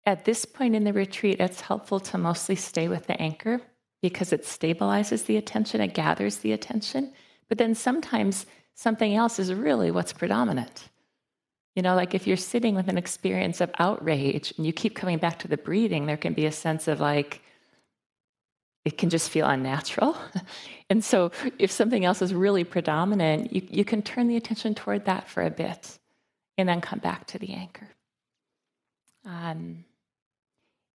at 0.06 0.26
this 0.26 0.44
point 0.44 0.76
in 0.76 0.84
the 0.84 0.92
retreat, 0.92 1.40
it's 1.40 1.62
helpful 1.62 2.02
to 2.02 2.18
mostly 2.18 2.56
stay 2.56 2.90
with 2.90 3.08
the 3.08 3.20
anchor 3.20 3.62
because 4.02 4.34
it 4.34 4.44
stabilizes 4.44 5.26
the 5.26 5.38
attention, 5.38 5.80
it 5.80 5.94
gathers 5.94 6.40
the 6.40 6.52
attention. 6.52 7.14
But 7.48 7.60
then 7.60 7.76
sometimes 7.76 8.46
something 8.76 9.16
else 9.16 9.40
is 9.40 9.54
really 9.54 9.90
what's 9.90 10.12
predominant. 10.12 10.90
You 11.78 11.84
know, 11.84 11.94
like 11.94 12.16
if 12.16 12.26
you're 12.26 12.38
sitting 12.38 12.74
with 12.74 12.88
an 12.88 12.98
experience 12.98 13.62
of 13.62 13.70
outrage 13.78 14.52
and 14.58 14.66
you 14.66 14.74
keep 14.74 14.96
coming 14.96 15.20
back 15.20 15.38
to 15.40 15.48
the 15.48 15.58
breathing, 15.58 16.08
there 16.08 16.18
can 16.18 16.34
be 16.34 16.48
a 16.48 16.52
sense 16.52 16.88
of 16.88 17.00
like, 17.00 17.44
it 18.84 18.98
can 18.98 19.12
just 19.12 19.30
feel 19.30 19.46
unnatural. 19.46 20.18
and 20.90 21.06
so 21.06 21.30
if 21.60 21.70
something 21.72 22.04
else 22.04 22.24
is 22.24 22.34
really 22.34 22.64
predominant, 22.64 23.54
you, 23.54 23.62
you 23.70 23.86
can 23.86 24.02
turn 24.02 24.28
the 24.28 24.36
attention 24.36 24.74
toward 24.74 25.06
that 25.06 25.30
for 25.30 25.44
a 25.44 25.52
bit. 25.52 26.00
and 26.58 26.68
then 26.68 26.82
come 26.82 26.98
back 26.98 27.28
to 27.28 27.38
the 27.38 27.54
anchor. 27.54 27.90
Um, 29.24 29.86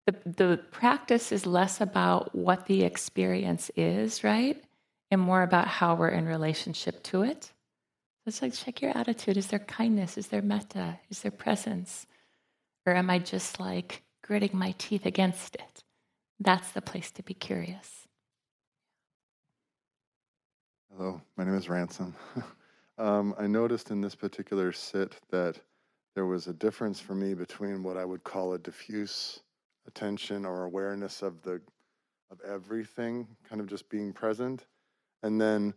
the, 0.06 0.14
the 0.24 0.60
practice 0.70 1.30
is 1.30 1.44
less 1.44 1.82
about 1.82 2.34
what 2.34 2.64
the 2.64 2.84
experience 2.84 3.70
is, 3.76 4.24
right? 4.24 4.56
And 5.10 5.20
more 5.20 5.42
about 5.42 5.68
how 5.68 5.94
we're 5.94 6.08
in 6.08 6.24
relationship 6.24 7.02
to 7.02 7.20
it. 7.20 7.52
It's 8.30 8.42
like 8.42 8.54
check 8.54 8.80
your 8.80 8.96
attitude. 8.96 9.36
Is 9.36 9.48
there 9.48 9.58
kindness? 9.58 10.16
Is 10.16 10.28
there 10.28 10.40
metta? 10.40 11.00
Is 11.10 11.22
there 11.22 11.32
presence? 11.32 12.06
Or 12.86 12.94
am 12.94 13.10
I 13.10 13.18
just 13.18 13.58
like 13.58 14.04
gritting 14.22 14.56
my 14.56 14.72
teeth 14.78 15.04
against 15.04 15.56
it? 15.56 15.82
That's 16.38 16.70
the 16.70 16.80
place 16.80 17.10
to 17.10 17.24
be 17.24 17.34
curious. 17.34 18.06
Hello, 20.92 21.20
my 21.36 21.42
name 21.42 21.56
is 21.56 21.68
Ransom. 21.68 22.14
um, 22.98 23.34
I 23.36 23.48
noticed 23.48 23.90
in 23.90 24.00
this 24.00 24.14
particular 24.14 24.70
sit 24.70 25.16
that 25.30 25.58
there 26.14 26.26
was 26.26 26.46
a 26.46 26.52
difference 26.52 27.00
for 27.00 27.16
me 27.16 27.34
between 27.34 27.82
what 27.82 27.96
I 27.96 28.04
would 28.04 28.22
call 28.22 28.52
a 28.52 28.58
diffuse 28.60 29.40
attention 29.88 30.46
or 30.46 30.62
awareness 30.62 31.22
of 31.22 31.42
the 31.42 31.60
of 32.30 32.40
everything, 32.42 33.26
kind 33.48 33.60
of 33.60 33.66
just 33.66 33.88
being 33.88 34.12
present, 34.12 34.66
and 35.24 35.40
then 35.40 35.74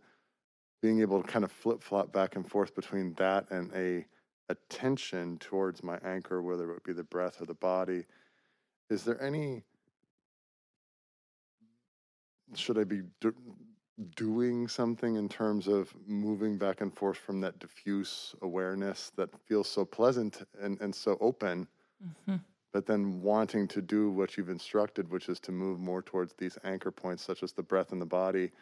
being 0.84 1.00
able 1.00 1.22
to 1.22 1.26
kind 1.26 1.46
of 1.46 1.50
flip 1.50 1.82
flop 1.82 2.12
back 2.12 2.36
and 2.36 2.46
forth 2.46 2.74
between 2.74 3.14
that 3.14 3.50
and 3.50 3.72
a 3.74 4.04
attention 4.50 5.38
towards 5.38 5.82
my 5.82 5.96
anchor, 6.04 6.42
whether 6.42 6.70
it 6.74 6.84
be 6.84 6.92
the 6.92 7.02
breath 7.04 7.40
or 7.40 7.46
the 7.46 7.54
body. 7.54 8.04
Is 8.90 9.02
there 9.02 9.18
any? 9.22 9.62
Should 12.54 12.76
I 12.76 12.84
be 12.84 13.00
do, 13.22 13.32
doing 14.14 14.68
something 14.68 15.16
in 15.16 15.26
terms 15.26 15.68
of 15.68 15.90
moving 16.06 16.58
back 16.58 16.82
and 16.82 16.94
forth 16.94 17.16
from 17.16 17.40
that 17.40 17.58
diffuse 17.60 18.34
awareness 18.42 19.10
that 19.16 19.30
feels 19.46 19.70
so 19.70 19.86
pleasant 19.86 20.46
and, 20.60 20.78
and 20.82 20.94
so 20.94 21.16
open, 21.22 21.66
mm-hmm. 22.06 22.36
but 22.74 22.84
then 22.84 23.22
wanting 23.22 23.66
to 23.68 23.80
do 23.80 24.10
what 24.10 24.36
you've 24.36 24.50
instructed, 24.50 25.10
which 25.10 25.30
is 25.30 25.40
to 25.40 25.50
move 25.50 25.80
more 25.80 26.02
towards 26.02 26.34
these 26.34 26.58
anchor 26.62 26.90
points, 26.90 27.24
such 27.24 27.42
as 27.42 27.54
the 27.54 27.62
breath 27.62 27.92
and 27.92 28.02
the 28.02 28.06
body? 28.06 28.52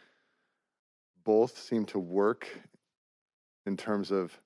Both 1.25 1.59
seem 1.59 1.85
to 1.87 1.99
work 1.99 2.49
in 3.67 3.77
terms 3.77 4.11
of 4.11 4.37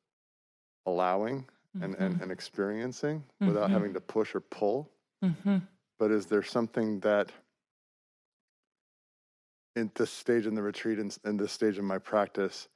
allowing 0.84 1.40
mm-hmm. 1.40 1.82
and, 1.82 1.94
and, 1.96 2.14
mm-hmm. 2.14 2.22
and, 2.22 2.32
experiencing 2.32 3.18
mm-hmm. 3.18 3.48
without 3.48 3.70
having 3.70 3.94
to 3.94 4.00
push 4.00 4.34
or 4.34 4.40
pull. 4.40 4.90
Mm-hmm. 5.24 5.58
But 5.98 6.10
is 6.10 6.26
there 6.26 6.42
something 6.42 7.00
that 7.00 7.32
in 9.74 9.90
this 9.94 10.10
stage 10.10 10.46
in 10.46 10.54
the 10.54 10.62
retreat 10.62 10.98
and 10.98 11.16
in, 11.24 11.30
in 11.30 11.36
this 11.36 11.52
stage 11.52 11.78
of 11.78 11.84
my 11.84 11.98
practice, 11.98 12.68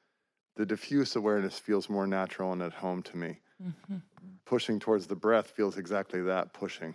the 0.56 0.66
diffuse 0.66 1.16
awareness 1.16 1.58
feels 1.58 1.88
more 1.88 2.06
natural 2.06 2.52
and 2.52 2.62
at 2.62 2.74
home 2.74 3.02
to 3.02 3.16
me. 3.16 3.38
Mm-hmm. 3.62 3.96
Pushing 4.44 4.78
towards 4.78 5.06
the 5.06 5.16
breath 5.16 5.48
feels 5.48 5.78
exactly 5.78 6.22
that 6.22 6.52
pushing. 6.52 6.94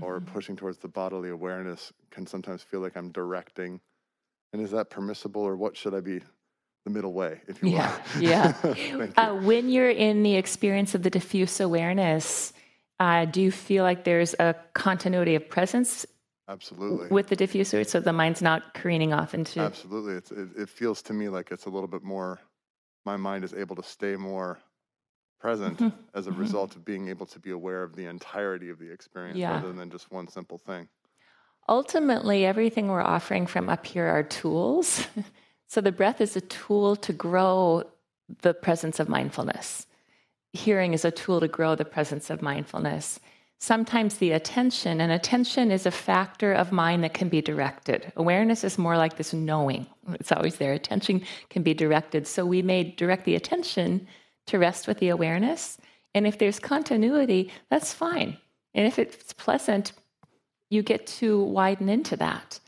Or 0.00 0.20
mm-hmm. 0.20 0.32
pushing 0.32 0.56
towards 0.56 0.78
the 0.78 0.88
bodily 0.88 1.30
awareness 1.30 1.92
can 2.10 2.26
sometimes 2.26 2.62
feel 2.62 2.80
like 2.80 2.96
I'm 2.96 3.10
directing 3.10 3.80
and 4.52 4.62
is 4.62 4.70
that 4.70 4.90
permissible, 4.90 5.42
or 5.42 5.56
what 5.56 5.76
should 5.76 5.94
I 5.94 6.00
be 6.00 6.20
the 6.84 6.90
middle 6.90 7.12
way, 7.12 7.40
if 7.46 7.62
you 7.62 7.70
yeah, 7.70 7.98
will? 8.14 8.22
Yeah. 8.22 8.74
you. 8.74 9.12
uh, 9.16 9.34
when 9.34 9.68
you're 9.68 9.90
in 9.90 10.22
the 10.22 10.36
experience 10.36 10.94
of 10.94 11.02
the 11.02 11.10
diffuse 11.10 11.60
awareness, 11.60 12.52
uh, 13.00 13.26
do 13.26 13.42
you 13.42 13.50
feel 13.50 13.84
like 13.84 14.04
there's 14.04 14.34
a 14.38 14.54
continuity 14.74 15.34
of 15.34 15.48
presence? 15.48 16.06
Absolutely. 16.48 17.08
With 17.08 17.28
the 17.28 17.36
diffuser, 17.36 17.86
so 17.86 18.00
the 18.00 18.12
mind's 18.12 18.40
not 18.40 18.72
careening 18.72 19.12
off 19.12 19.34
into. 19.34 19.60
Absolutely. 19.60 20.14
It's, 20.14 20.30
it, 20.30 20.48
it 20.56 20.68
feels 20.70 21.02
to 21.02 21.12
me 21.12 21.28
like 21.28 21.50
it's 21.50 21.66
a 21.66 21.70
little 21.70 21.88
bit 21.88 22.02
more, 22.02 22.40
my 23.04 23.16
mind 23.16 23.44
is 23.44 23.52
able 23.52 23.76
to 23.76 23.82
stay 23.82 24.16
more 24.16 24.58
present 25.40 25.78
mm-hmm. 25.78 25.96
as 26.14 26.26
a 26.26 26.30
mm-hmm. 26.30 26.40
result 26.40 26.74
of 26.74 26.84
being 26.84 27.08
able 27.08 27.26
to 27.26 27.38
be 27.38 27.50
aware 27.50 27.82
of 27.82 27.94
the 27.94 28.06
entirety 28.06 28.70
of 28.70 28.78
the 28.78 28.90
experience 28.90 29.38
yeah. 29.38 29.52
rather 29.52 29.72
than 29.72 29.90
just 29.90 30.10
one 30.10 30.26
simple 30.26 30.58
thing 30.58 30.88
ultimately, 31.68 32.44
everything 32.44 32.88
we're 32.88 33.02
offering 33.02 33.46
from 33.46 33.68
up 33.68 33.86
here 33.86 34.06
are 34.06 34.22
tools. 34.22 35.06
so 35.66 35.80
the 35.80 35.92
breath 35.92 36.20
is 36.20 36.36
a 36.36 36.40
tool 36.40 36.96
to 36.96 37.12
grow 37.12 37.84
the 38.42 38.54
presence 38.54 39.00
of 39.00 39.08
mindfulness. 39.08 39.86
Hearing 40.52 40.94
is 40.94 41.04
a 41.04 41.10
tool 41.10 41.40
to 41.40 41.48
grow 41.48 41.74
the 41.74 41.84
presence 41.84 42.30
of 42.30 42.42
mindfulness. 42.42 43.20
Sometimes 43.60 44.18
the 44.18 44.32
attention, 44.32 45.00
and 45.00 45.10
attention 45.10 45.72
is 45.72 45.84
a 45.84 45.90
factor 45.90 46.52
of 46.52 46.70
mind 46.70 47.02
that 47.02 47.12
can 47.12 47.28
be 47.28 47.42
directed. 47.42 48.12
Awareness 48.16 48.62
is 48.62 48.78
more 48.78 48.96
like 48.96 49.16
this 49.16 49.32
knowing, 49.32 49.86
it's 50.12 50.30
always 50.30 50.56
there. 50.56 50.72
Attention 50.72 51.22
can 51.50 51.62
be 51.62 51.74
directed. 51.74 52.26
So 52.26 52.46
we 52.46 52.62
may 52.62 52.84
direct 52.84 53.24
the 53.24 53.34
attention 53.34 54.06
to 54.46 54.58
rest 54.58 54.86
with 54.86 54.98
the 54.98 55.08
awareness. 55.08 55.76
And 56.14 56.26
if 56.26 56.38
there's 56.38 56.60
continuity, 56.60 57.50
that's 57.68 57.92
fine. 57.92 58.38
And 58.74 58.86
if 58.86 58.98
it's 58.98 59.32
pleasant, 59.32 59.92
you 60.70 60.82
get 60.82 61.06
to 61.06 61.42
widen 61.42 61.88
into 61.88 62.16
that. 62.16 62.60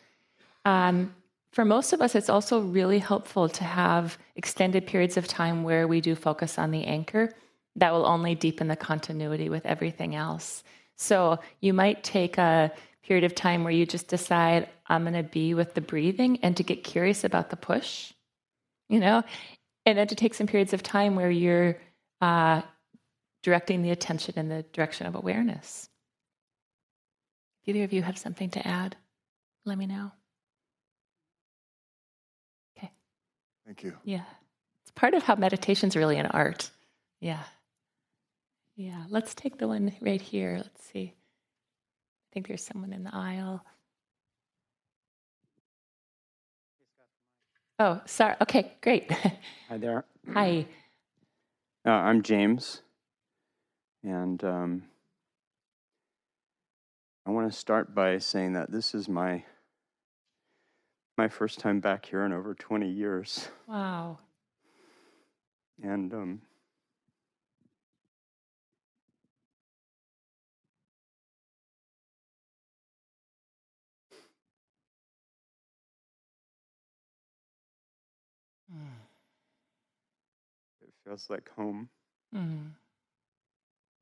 Um, 0.64 1.14
for 1.52 1.64
most 1.64 1.92
of 1.92 2.00
us, 2.00 2.14
it's 2.14 2.28
also 2.28 2.60
really 2.60 2.98
helpful 2.98 3.48
to 3.48 3.64
have 3.64 4.16
extended 4.36 4.86
periods 4.86 5.16
of 5.16 5.26
time 5.26 5.64
where 5.64 5.88
we 5.88 6.00
do 6.00 6.14
focus 6.14 6.58
on 6.58 6.70
the 6.70 6.84
anchor. 6.84 7.32
That 7.76 7.92
will 7.92 8.06
only 8.06 8.34
deepen 8.34 8.68
the 8.68 8.76
continuity 8.76 9.48
with 9.48 9.66
everything 9.66 10.14
else. 10.14 10.62
So 10.96 11.40
you 11.60 11.72
might 11.72 12.04
take 12.04 12.38
a 12.38 12.72
period 13.02 13.24
of 13.24 13.34
time 13.34 13.64
where 13.64 13.72
you 13.72 13.86
just 13.86 14.08
decide, 14.08 14.68
I'm 14.86 15.02
going 15.02 15.14
to 15.14 15.22
be 15.22 15.54
with 15.54 15.74
the 15.74 15.80
breathing 15.80 16.38
and 16.42 16.56
to 16.56 16.62
get 16.62 16.84
curious 16.84 17.24
about 17.24 17.50
the 17.50 17.56
push, 17.56 18.12
you 18.88 19.00
know, 19.00 19.22
and 19.86 19.98
then 19.98 20.06
to 20.08 20.14
take 20.14 20.34
some 20.34 20.46
periods 20.46 20.72
of 20.72 20.82
time 20.82 21.16
where 21.16 21.30
you're 21.30 21.78
uh, 22.20 22.62
directing 23.42 23.82
the 23.82 23.90
attention 23.90 24.34
in 24.36 24.48
the 24.48 24.62
direction 24.72 25.06
of 25.06 25.14
awareness 25.14 25.89
either 27.70 27.84
of 27.84 27.92
you 27.92 28.02
have 28.02 28.18
something 28.18 28.50
to 28.50 28.66
add, 28.66 28.96
let 29.64 29.78
me 29.78 29.86
know. 29.86 30.10
Okay. 32.76 32.90
Thank 33.64 33.84
you. 33.84 33.96
Yeah. 34.04 34.24
It's 34.82 34.90
part 34.90 35.14
of 35.14 35.22
how 35.22 35.36
meditation's 35.36 35.96
really 35.96 36.18
an 36.18 36.26
art. 36.26 36.70
Yeah. 37.20 37.42
Yeah. 38.76 39.04
Let's 39.08 39.34
take 39.34 39.58
the 39.58 39.68
one 39.68 39.92
right 40.00 40.20
here. 40.20 40.56
Let's 40.56 40.84
see. 40.84 41.14
I 41.14 42.28
think 42.32 42.48
there's 42.48 42.64
someone 42.64 42.92
in 42.92 43.04
the 43.04 43.14
aisle. 43.14 43.64
Oh, 47.78 48.00
sorry. 48.04 48.34
Okay, 48.42 48.72
great. 48.82 49.10
Hi 49.68 49.78
there. 49.78 50.04
Hi. 50.34 50.66
Uh, 51.86 51.90
I'm 51.90 52.22
James, 52.22 52.82
and 54.04 54.44
um, 54.44 54.82
I 57.30 57.32
want 57.32 57.52
to 57.52 57.56
start 57.56 57.94
by 57.94 58.18
saying 58.18 58.54
that 58.54 58.72
this 58.72 58.92
is 58.92 59.08
my 59.08 59.44
my 61.16 61.28
first 61.28 61.60
time 61.60 61.78
back 61.78 62.06
here 62.06 62.24
in 62.24 62.32
over 62.32 62.56
20 62.56 62.90
years. 62.90 63.48
Wow. 63.68 64.18
And 65.80 66.12
um, 66.12 66.42
mm. 78.74 78.88
it 80.82 80.92
feels 81.04 81.30
like 81.30 81.48
home. 81.54 81.90
Mm. 82.34 82.70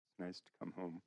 It's 0.00 0.18
nice 0.18 0.38
to 0.38 0.48
come 0.58 0.72
home 0.74 1.02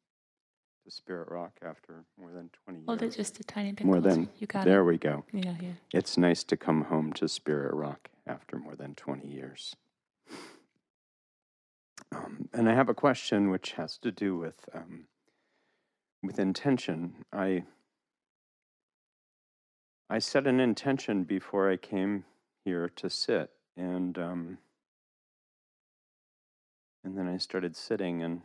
Spirit 0.92 1.30
Rock 1.32 1.54
after 1.66 2.04
more 2.20 2.32
than 2.32 2.50
20 2.66 2.80
years. 2.80 2.86
Hold 2.88 3.02
it 3.02 3.16
just 3.16 3.40
a 3.40 3.44
tiny 3.44 3.72
bit 3.72 3.86
more 3.86 4.02
closer. 4.02 4.16
than 4.16 4.30
you 4.40 4.48
got 4.48 4.66
there 4.66 4.82
it. 4.82 4.86
we 4.86 4.98
go. 4.98 5.24
Yeah, 5.32 5.56
yeah. 5.62 5.72
It's 5.94 6.18
nice 6.18 6.44
to 6.44 6.58
come 6.58 6.84
home 6.86 7.14
to 7.14 7.30
Spirit 7.30 7.74
Rock 7.74 8.10
after 8.28 8.58
more 8.58 8.76
than 8.76 8.96
20 8.96 9.26
years. 9.26 9.76
Um, 12.14 12.50
and 12.54 12.70
I 12.70 12.74
have 12.74 12.90
a 12.90 12.94
question 12.94 13.50
which 13.50 13.72
has 13.74 13.98
to 14.00 14.12
do 14.12 14.36
with 14.36 14.68
um, 14.74 15.06
with 16.22 16.40
intention. 16.40 17.24
I 17.32 17.64
I 20.10 20.20
set 20.20 20.46
an 20.46 20.60
intention 20.60 21.24
before 21.24 21.72
I 21.72 21.78
came 21.78 22.26
here 22.66 22.90
to 22.98 23.10
sit, 23.10 23.52
and 23.78 24.18
um, 24.18 24.58
and 27.06 27.18
then 27.18 27.30
I 27.30 27.38
started 27.38 27.78
sitting, 27.78 28.22
and 28.22 28.42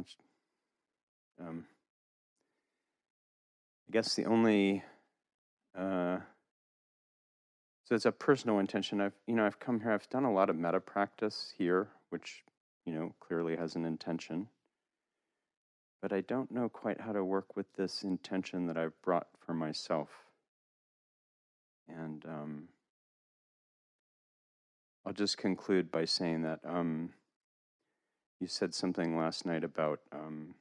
it's, 0.00 0.16
um, 1.40 1.64
I 3.88 3.92
guess 3.92 4.14
the 4.14 4.24
only, 4.24 4.82
uh, 5.76 6.18
so 7.84 7.94
it's 7.94 8.06
a 8.06 8.12
personal 8.12 8.58
intention. 8.58 9.00
I've, 9.00 9.14
you 9.26 9.34
know, 9.34 9.46
I've 9.46 9.60
come 9.60 9.80
here, 9.80 9.92
I've 9.92 10.08
done 10.10 10.24
a 10.24 10.32
lot 10.32 10.50
of 10.50 10.56
metta 10.56 10.80
practice 10.80 11.54
here, 11.56 11.88
which, 12.10 12.42
you 12.84 12.92
know, 12.92 13.14
clearly 13.20 13.56
has 13.56 13.76
an 13.76 13.84
intention. 13.84 14.48
But 16.02 16.12
I 16.12 16.20
don't 16.22 16.50
know 16.50 16.68
quite 16.68 17.00
how 17.00 17.12
to 17.12 17.24
work 17.24 17.56
with 17.56 17.72
this 17.74 18.02
intention 18.02 18.66
that 18.66 18.76
I've 18.76 19.00
brought 19.02 19.28
for 19.38 19.54
myself. 19.54 20.08
And 21.88 22.24
um, 22.26 22.68
I'll 25.04 25.12
just 25.12 25.38
conclude 25.38 25.92
by 25.92 26.04
saying 26.04 26.42
that 26.42 26.58
um, 26.64 27.10
you 28.40 28.46
said 28.46 28.74
something 28.74 29.16
last 29.16 29.46
night 29.46 29.64
about, 29.64 30.00
um, 30.12 30.54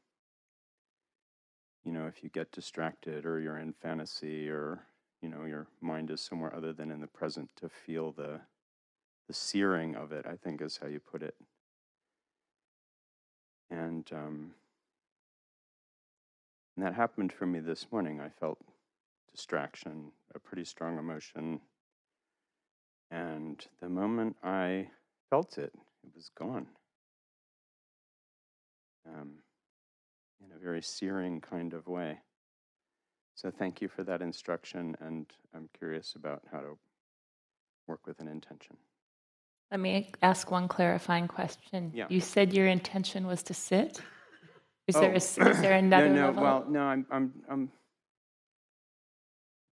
you 1.84 1.91
know, 1.91 2.07
if 2.07 2.23
you 2.23 2.30
get 2.30 2.51
distracted 2.51 3.26
or 3.26 3.39
you're 3.39 3.57
in 3.57 3.73
fantasy 3.73 4.49
or, 4.49 4.80
you 5.21 5.30
know, 5.30 5.43
your 5.45 5.67
mind 5.82 6.09
is 6.09 6.21
somewhere 6.21 6.55
other 6.55 6.73
than 6.73 6.89
in 6.89 7.01
the 7.01 7.07
present 7.07 7.49
to 7.57 7.69
feel 7.69 8.11
the, 8.11 8.39
the 9.28 9.34
searing 9.34 9.95
of 9.95 10.11
it, 10.11 10.26
I 10.26 10.36
think 10.36 10.61
is 10.61 10.80
how 10.82 10.88
you 10.88 10.99
put 10.99 11.21
it. 11.21 11.36
And, 13.69 14.09
um, 14.13 14.51
and 16.76 16.86
that 16.86 16.93
happened 16.93 17.34
for 17.34 17.45
me 17.45 17.59
this 17.59 17.88
morning. 17.91 18.21
I 18.21 18.30
felt 18.30 18.59
distraction, 19.32 20.11
a 20.34 20.39
pretty 20.39 20.63
strong 20.63 20.97
emotion. 20.97 21.59
And 23.11 23.65
the 23.82 23.89
moment 23.89 24.38
I 24.43 24.88
felt 25.30 25.57
it, 25.57 25.73
it 26.03 26.15
was 26.15 26.30
gone. 26.38 26.67
Um, 29.08 29.34
in 30.43 30.51
a 30.56 30.60
very 30.60 30.82
searing 30.82 31.41
kind 31.41 31.74
of 31.74 31.88
way. 31.88 32.20
So 33.36 33.51
thank 33.51 33.82
you 33.82 33.88
for 33.88 34.03
that 34.03 34.22
instruction, 34.22 34.95
and 34.99 35.26
I'm 35.53 35.70
curious 35.78 36.16
about 36.16 36.41
how 36.51 36.60
to 36.60 36.78
work 37.88 38.06
with 38.08 38.20
an 38.20 38.28
intention. 38.28 38.78
Let 39.72 39.80
me 39.80 40.12
ask 40.22 40.51
one 40.51 40.68
clarifying 40.68 41.28
question. 41.28 41.91
Yeah. 41.93 42.06
You 42.10 42.22
said 42.22 42.53
your 42.53 42.68
intention 42.68 43.28
was 43.28 43.43
to 43.43 43.53
sit. 43.53 43.99
Is 44.88 44.95
Oh. 44.95 45.01
there 45.01 45.12
a, 45.14 45.16
is 45.16 45.36
there 45.36 45.74
another 45.78 46.10
no, 46.10 46.16
no. 46.16 46.26
level? 46.28 46.43
Well, 46.43 46.66
no. 46.70 46.82
I'm, 46.84 47.06
I'm, 47.12 47.34
I'm. 47.49 47.72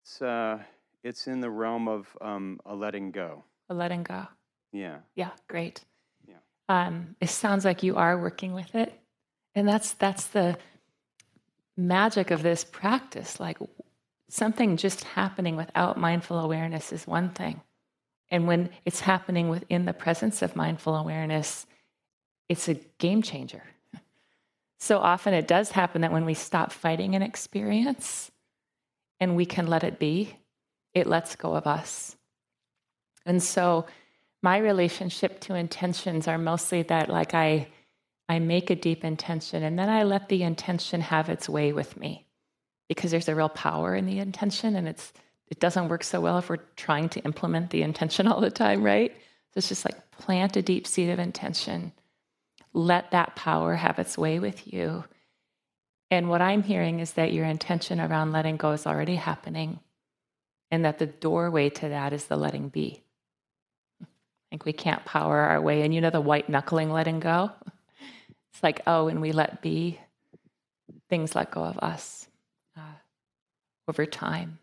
It's, 0.04 0.22
uh, 0.22 0.60
it's 1.04 1.28
in 1.28 1.42
the 1.42 1.50
realm 1.50 1.88
of 1.88 2.08
um, 2.22 2.60
a 2.66 2.76
letting 2.76 3.12
go. 3.12 3.44
A 3.70 3.74
letting 3.74 4.04
go. 4.04 4.28
Yeah. 4.72 5.00
Yeah, 5.16 5.32
great. 5.48 5.84
Yeah. 6.28 6.36
Um, 6.70 7.16
it 7.20 7.30
sounds 7.30 7.66
like 7.66 7.84
you 7.84 7.98
are 7.98 8.18
working 8.20 8.54
with 8.54 8.74
it, 8.76 8.98
and 9.56 9.68
that's 9.68 9.94
that's 9.94 10.28
the 10.28 10.58
magic 11.78 12.32
of 12.32 12.44
this 12.44 12.64
practice. 12.64 13.40
Like 13.40 13.58
something 14.30 14.78
just 14.78 15.04
happening 15.04 15.56
without 15.56 15.98
mindful 15.98 16.40
awareness 16.40 16.92
is 16.92 17.08
one 17.08 17.30
thing, 17.30 17.62
and 18.30 18.48
when 18.48 18.70
it's 18.86 19.02
happening 19.02 19.50
within 19.50 19.86
the 19.86 19.94
presence 19.94 20.42
of 20.42 20.56
mindful 20.56 20.96
awareness, 20.96 21.66
it's 22.50 22.68
a 22.68 22.76
game 22.98 23.22
changer. 23.22 23.64
So 24.80 24.98
often 24.98 25.36
it 25.36 25.48
does 25.48 25.72
happen 25.72 26.02
that 26.02 26.12
when 26.12 26.26
we 26.26 26.34
stop 26.34 26.72
fighting 26.72 27.14
an 27.14 27.22
experience 27.22 28.32
and 29.20 29.36
we 29.36 29.46
can 29.46 29.68
let 29.68 29.84
it 29.84 30.00
be, 30.00 30.36
it 30.96 31.06
lets 31.06 31.36
go 31.36 31.56
of 31.56 31.68
us. 31.68 32.16
And 33.26 33.44
so 33.44 33.86
my 34.42 34.58
relationship 34.58 35.40
to 35.42 35.54
intentions 35.54 36.28
are 36.28 36.40
mostly 36.40 36.82
that 36.84 37.10
like 37.10 37.36
I 37.36 37.68
I 38.32 38.40
make 38.40 38.70
a 38.70 38.76
deep 38.76 39.04
intention 39.04 39.62
and 39.62 39.78
then 39.78 39.90
I 39.90 40.04
let 40.04 40.30
the 40.30 40.44
intention 40.44 41.02
have 41.02 41.28
its 41.28 41.50
way 41.50 41.74
with 41.74 41.98
me 41.98 42.26
because 42.88 43.12
there's 43.12 43.28
a 43.28 43.36
real 43.36 43.50
power 43.50 43.94
in 43.94 44.06
the 44.06 44.20
intention 44.20 44.78
and 44.78 44.88
it's 44.88 45.12
it 45.50 45.60
doesn't 45.60 45.90
work 45.90 46.02
so 46.06 46.22
well 46.22 46.38
if 46.38 46.50
we're 46.50 46.64
trying 46.78 47.10
to 47.10 47.20
implement 47.26 47.72
the 47.72 47.82
intention 47.82 48.28
all 48.30 48.40
the 48.40 48.50
time, 48.50 48.84
right? 48.84 49.12
So 49.12 49.58
it's 49.58 49.68
just 49.68 49.84
like 49.84 50.12
plant 50.12 50.56
a 50.56 50.62
deep 50.62 50.88
seed 50.88 51.10
of 51.10 51.20
intention. 51.20 51.92
Let 52.72 53.12
that 53.12 53.36
power 53.36 53.76
have 53.76 54.00
its 54.00 54.18
way 54.18 54.40
with 54.40 54.66
you. 54.72 55.04
And 56.10 56.30
what 56.30 56.42
I'm 56.42 56.64
hearing 56.64 57.02
is 57.02 57.12
that 57.14 57.34
your 57.34 57.44
intention 57.44 58.00
around 58.00 58.32
letting 58.32 58.56
go 58.56 58.72
is 58.72 58.88
already 58.88 59.16
happening 59.18 59.82
and 60.72 60.86
that 60.86 61.00
the 61.00 61.06
doorway 61.06 61.70
to 61.70 61.90
that 61.90 62.14
is 62.14 62.28
the 62.28 62.38
letting 62.38 62.70
be. 62.70 63.04
I 64.02 64.06
think 64.52 64.64
we 64.64 64.72
can't 64.72 65.04
power 65.04 65.38
our 65.38 65.60
way. 65.60 65.82
And 65.82 65.94
you 65.94 66.00
know 66.00 66.12
the 66.12 66.22
white 66.22 66.48
knuckling 66.48 66.94
letting 66.94 67.20
go? 67.20 67.52
It's 68.54 68.64
like, 68.64 68.82
oh, 68.88 69.06
when 69.06 69.22
we 69.22 69.32
let 69.32 69.62
be, 69.62 70.00
things 71.10 71.36
let 71.36 71.52
go 71.52 71.64
of 71.64 71.78
us 71.80 72.28
uh, 72.78 72.98
over 73.88 74.06
time. 74.06 74.60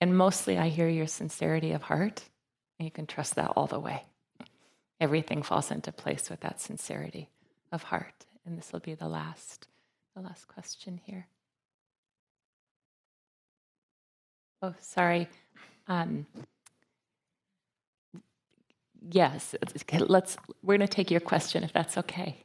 And 0.00 0.16
mostly 0.16 0.56
I 0.56 0.68
hear 0.68 0.88
your 0.88 1.06
sincerity 1.06 1.72
of 1.72 1.82
heart, 1.82 2.22
and 2.78 2.86
you 2.86 2.90
can 2.90 3.06
trust 3.06 3.34
that 3.34 3.52
all 3.56 3.66
the 3.66 3.80
way. 3.80 4.04
Everything 5.00 5.42
falls 5.42 5.70
into 5.70 5.92
place 5.92 6.30
with 6.30 6.40
that 6.40 6.60
sincerity 6.60 7.28
of 7.72 7.82
heart. 7.84 8.26
And 8.46 8.56
this 8.56 8.72
will 8.72 8.80
be 8.80 8.94
the 8.94 9.08
last, 9.08 9.66
the 10.14 10.22
last 10.22 10.48
question 10.48 11.00
here. 11.04 11.26
Oh, 14.62 14.74
sorry. 14.80 15.28
Um, 15.88 16.26
yes, 19.10 19.54
let's. 20.08 20.36
We're 20.62 20.76
going 20.76 20.86
to 20.86 20.94
take 20.94 21.10
your 21.10 21.20
question 21.20 21.64
if 21.64 21.72
that's 21.72 21.96
okay. 21.98 22.42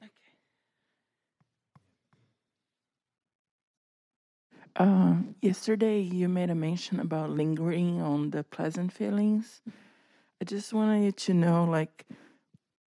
Uh, 4.75 5.15
yesterday, 5.41 5.99
you 5.99 6.27
made 6.27 6.49
a 6.49 6.55
mention 6.55 6.99
about 6.99 7.29
lingering 7.29 8.01
on 8.01 8.31
the 8.31 8.43
pleasant 8.43 8.91
feelings. 8.91 9.61
I 10.41 10.45
just 10.45 10.73
wanted 10.73 11.03
you 11.05 11.11
to 11.11 11.33
know, 11.33 11.63
like, 11.63 12.05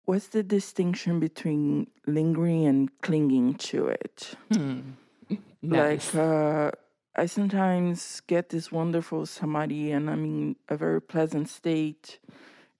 what's 0.04 0.28
the 0.28 0.42
distinction 0.44 1.18
between 1.18 1.88
lingering 2.06 2.66
and 2.66 2.90
clinging 3.00 3.54
to 3.54 3.88
it? 3.88 4.34
Hmm. 4.52 4.80
Nice. 5.64 6.12
Like, 6.12 6.24
uh, 6.24 6.70
I 7.14 7.26
sometimes 7.26 8.20
get 8.26 8.48
this 8.48 8.72
wonderful 8.72 9.26
samadhi, 9.26 9.92
and 9.92 10.10
I'm 10.10 10.24
in 10.24 10.56
a 10.68 10.76
very 10.76 11.00
pleasant 11.00 11.48
state, 11.48 12.18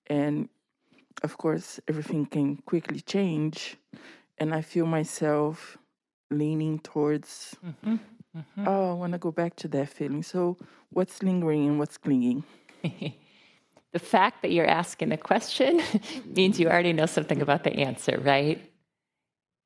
and 0.09 0.49
of 1.23 1.39
course, 1.39 1.79
everything 1.87 2.27
can 2.27 2.57
quickly 2.57 3.01
change, 3.01 3.77
and 4.37 4.53
I 4.53 4.63
feel 4.63 4.87
myself 4.87 5.79
leaning 6.29 6.81
towards 6.81 7.55
Mhm, 7.65 8.01
mhm. 8.37 8.67
Oh, 8.67 8.91
I 8.91 8.95
want 8.95 9.13
to 9.13 9.19
go 9.19 9.31
back 9.31 9.57
to 9.57 9.69
that 9.69 9.89
feeling. 9.89 10.23
So, 10.23 10.57
what's 10.91 11.23
lingering 11.23 11.67
and 11.67 11.79
what's 11.79 11.99
clinging? 11.99 12.45
the 12.83 13.99
fact 13.99 14.43
that 14.43 14.53
you're 14.53 14.67
asking 14.67 15.11
the 15.11 15.17
question 15.17 15.81
means 16.25 16.59
you 16.59 16.69
already 16.69 16.93
know 16.93 17.07
something 17.07 17.43
about 17.43 17.65
the 17.65 17.73
answer, 17.73 18.19
right? 18.23 18.61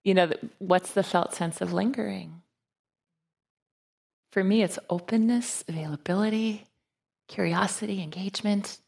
You 0.05 0.15
know, 0.15 0.33
what's 0.59 0.93
the 0.93 1.03
felt 1.03 1.35
sense 1.35 1.61
of 1.61 1.73
lingering? 1.73 2.43
For 4.33 4.45
me, 4.45 4.63
it's 4.63 4.79
openness, 4.91 5.65
availability, 5.67 6.67
curiosity, 7.29 8.03
engagement, 8.03 8.79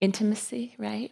intimacy, 0.00 0.74
right? 0.78 1.10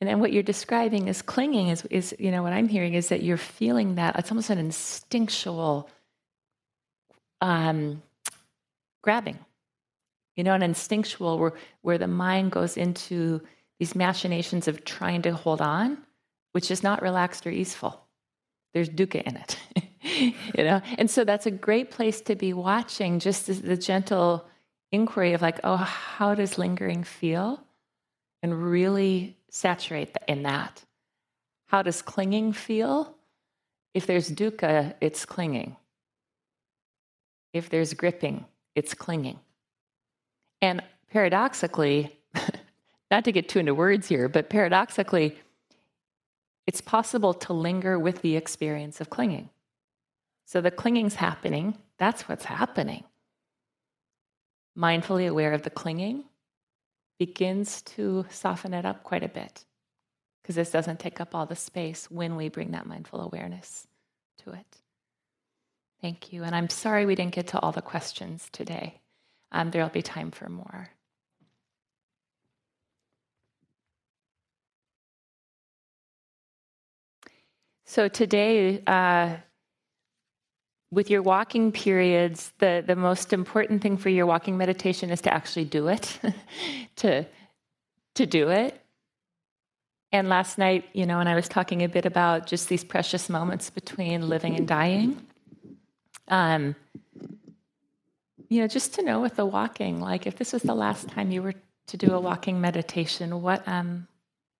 And 0.00 0.10
then 0.10 0.20
what 0.20 0.32
you're 0.32 0.42
describing 0.42 1.08
as 1.08 1.22
clinging 1.22 1.68
is, 1.68 1.84
is, 1.86 2.14
you 2.18 2.30
know, 2.30 2.42
what 2.42 2.52
I'm 2.52 2.68
hearing 2.68 2.94
is 2.94 3.08
that 3.08 3.22
you're 3.22 3.36
feeling 3.36 3.94
that 3.94 4.18
it's 4.18 4.30
almost 4.30 4.50
an 4.50 4.58
instinctual 4.58 5.88
um, 7.44 8.02
grabbing 9.02 9.38
you 10.36 10.42
know, 10.42 10.54
an 10.54 10.62
instinctual 10.62 11.38
where, 11.38 11.52
where 11.82 11.98
the 11.98 12.08
mind 12.08 12.52
goes 12.52 12.76
into 12.76 13.40
these 13.78 13.94
machinations 13.94 14.68
of 14.68 14.84
trying 14.84 15.22
to 15.22 15.32
hold 15.32 15.60
on, 15.60 15.98
which 16.52 16.70
is 16.70 16.82
not 16.82 17.02
relaxed 17.02 17.46
or 17.46 17.50
easeful. 17.50 18.00
There's 18.72 18.88
dukkha 18.88 19.22
in 19.22 19.36
it, 19.36 19.58
you 20.56 20.64
know? 20.64 20.80
And 20.98 21.10
so 21.10 21.24
that's 21.24 21.46
a 21.46 21.50
great 21.50 21.90
place 21.90 22.20
to 22.22 22.34
be 22.34 22.52
watching 22.52 23.20
just 23.20 23.46
the 23.46 23.76
gentle 23.76 24.46
inquiry 24.90 25.32
of 25.32 25.42
like, 25.42 25.60
oh, 25.64 25.76
how 25.76 26.34
does 26.34 26.58
lingering 26.58 27.04
feel? 27.04 27.62
And 28.42 28.62
really 28.62 29.36
saturate 29.50 30.16
in 30.28 30.42
that. 30.42 30.84
How 31.66 31.82
does 31.82 32.02
clinging 32.02 32.52
feel? 32.52 33.14
If 33.94 34.06
there's 34.06 34.30
dukkha, 34.30 34.94
it's 35.00 35.24
clinging. 35.24 35.76
If 37.54 37.70
there's 37.70 37.94
gripping, 37.94 38.44
it's 38.74 38.92
clinging. 38.92 39.38
And 40.60 40.82
paradoxically, 41.10 42.18
not 43.10 43.24
to 43.24 43.32
get 43.32 43.48
too 43.48 43.60
into 43.60 43.74
words 43.74 44.08
here, 44.08 44.28
but 44.28 44.50
paradoxically, 44.50 45.38
it's 46.66 46.80
possible 46.80 47.32
to 47.32 47.52
linger 47.52 47.98
with 47.98 48.22
the 48.22 48.36
experience 48.36 49.00
of 49.00 49.08
clinging. 49.08 49.50
So 50.46 50.60
the 50.60 50.70
clinging's 50.70 51.14
happening, 51.14 51.78
that's 51.96 52.28
what's 52.28 52.44
happening. 52.44 53.04
Mindfully 54.76 55.28
aware 55.28 55.52
of 55.52 55.62
the 55.62 55.70
clinging 55.70 56.24
begins 57.18 57.82
to 57.82 58.26
soften 58.28 58.74
it 58.74 58.84
up 58.84 59.04
quite 59.04 59.22
a 59.22 59.28
bit 59.28 59.64
because 60.42 60.56
this 60.56 60.70
doesn't 60.70 60.98
take 60.98 61.20
up 61.20 61.34
all 61.34 61.46
the 61.46 61.56
space 61.56 62.10
when 62.10 62.34
we 62.34 62.48
bring 62.48 62.72
that 62.72 62.86
mindful 62.86 63.20
awareness 63.20 63.86
to 64.38 64.50
it. 64.50 64.82
Thank 66.04 66.34
you. 66.34 66.44
And 66.44 66.54
I'm 66.54 66.68
sorry 66.68 67.06
we 67.06 67.14
didn't 67.14 67.34
get 67.34 67.46
to 67.46 67.60
all 67.60 67.72
the 67.72 67.80
questions 67.80 68.50
today. 68.52 69.00
Um, 69.52 69.70
there'll 69.70 69.88
be 69.88 70.02
time 70.02 70.32
for 70.32 70.50
more. 70.50 70.90
So 77.86 78.08
today, 78.08 78.82
uh, 78.86 79.36
with 80.90 81.08
your 81.08 81.22
walking 81.22 81.72
periods, 81.72 82.52
the, 82.58 82.84
the 82.86 82.96
most 82.96 83.32
important 83.32 83.80
thing 83.80 83.96
for 83.96 84.10
your 84.10 84.26
walking 84.26 84.58
meditation 84.58 85.08
is 85.08 85.22
to 85.22 85.32
actually 85.32 85.64
do 85.64 85.88
it, 85.88 86.20
to, 86.96 87.24
to 88.16 88.26
do 88.26 88.50
it. 88.50 88.78
And 90.12 90.28
last 90.28 90.58
night, 90.58 90.84
you 90.92 91.06
know, 91.06 91.16
when 91.16 91.28
I 91.28 91.34
was 91.34 91.48
talking 91.48 91.82
a 91.82 91.88
bit 91.88 92.04
about 92.04 92.46
just 92.46 92.68
these 92.68 92.84
precious 92.84 93.30
moments 93.30 93.70
between 93.70 94.28
living 94.28 94.54
and 94.54 94.68
dying, 94.68 95.26
um, 96.28 96.74
you 98.48 98.60
know, 98.60 98.68
just 98.68 98.94
to 98.94 99.02
know 99.02 99.20
with 99.20 99.36
the 99.36 99.46
walking, 99.46 100.00
like 100.00 100.26
if 100.26 100.36
this 100.36 100.52
was 100.52 100.62
the 100.62 100.74
last 100.74 101.08
time 101.08 101.30
you 101.30 101.42
were 101.42 101.54
to 101.88 101.96
do 101.96 102.14
a 102.14 102.20
walking 102.20 102.60
meditation, 102.60 103.42
what 103.42 103.66
um, 103.66 104.06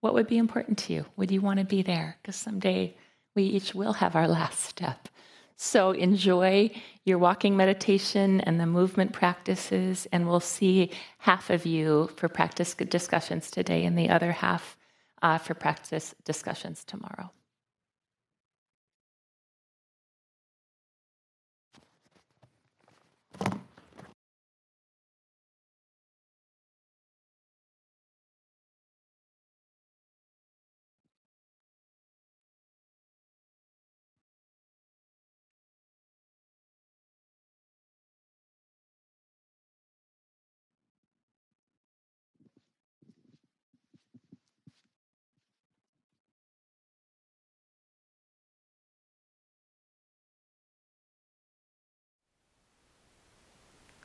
what 0.01 0.15
would 0.15 0.27
be 0.27 0.37
important 0.37 0.79
to 0.79 0.93
you? 0.93 1.07
Would 1.17 1.31
you 1.31 1.41
want 1.41 1.61
to 1.61 1.65
be 1.65 1.83
there? 1.83 2.19
Because 2.21 2.37
someday 2.37 2.97
we 3.35 3.45
each 3.45 3.75
will 3.75 3.95
have 3.95 4.17
our 4.17 4.29
last 4.39 4.61
step. 4.61 5.09
So 5.57 5.93
enjoy 5.93 6.71
your 7.05 7.19
walking 7.19 7.57
meditation 7.57 8.41
and 8.41 8.59
the 8.59 8.67
movement 8.67 9.13
practices, 9.13 10.07
and 10.13 10.27
we'll 10.29 10.41
see 10.41 10.91
half 11.19 11.49
of 11.51 11.65
you 11.65 12.11
for 12.17 12.29
practice 12.29 12.75
discussions 12.75 13.51
today, 13.51 13.85
and 13.85 13.97
the 13.97 14.11
other 14.11 14.33
half 14.33 14.77
uh, 15.23 15.39
for 15.39 15.55
practice 15.55 16.15
discussions 16.25 16.85
tomorrow. 16.85 17.31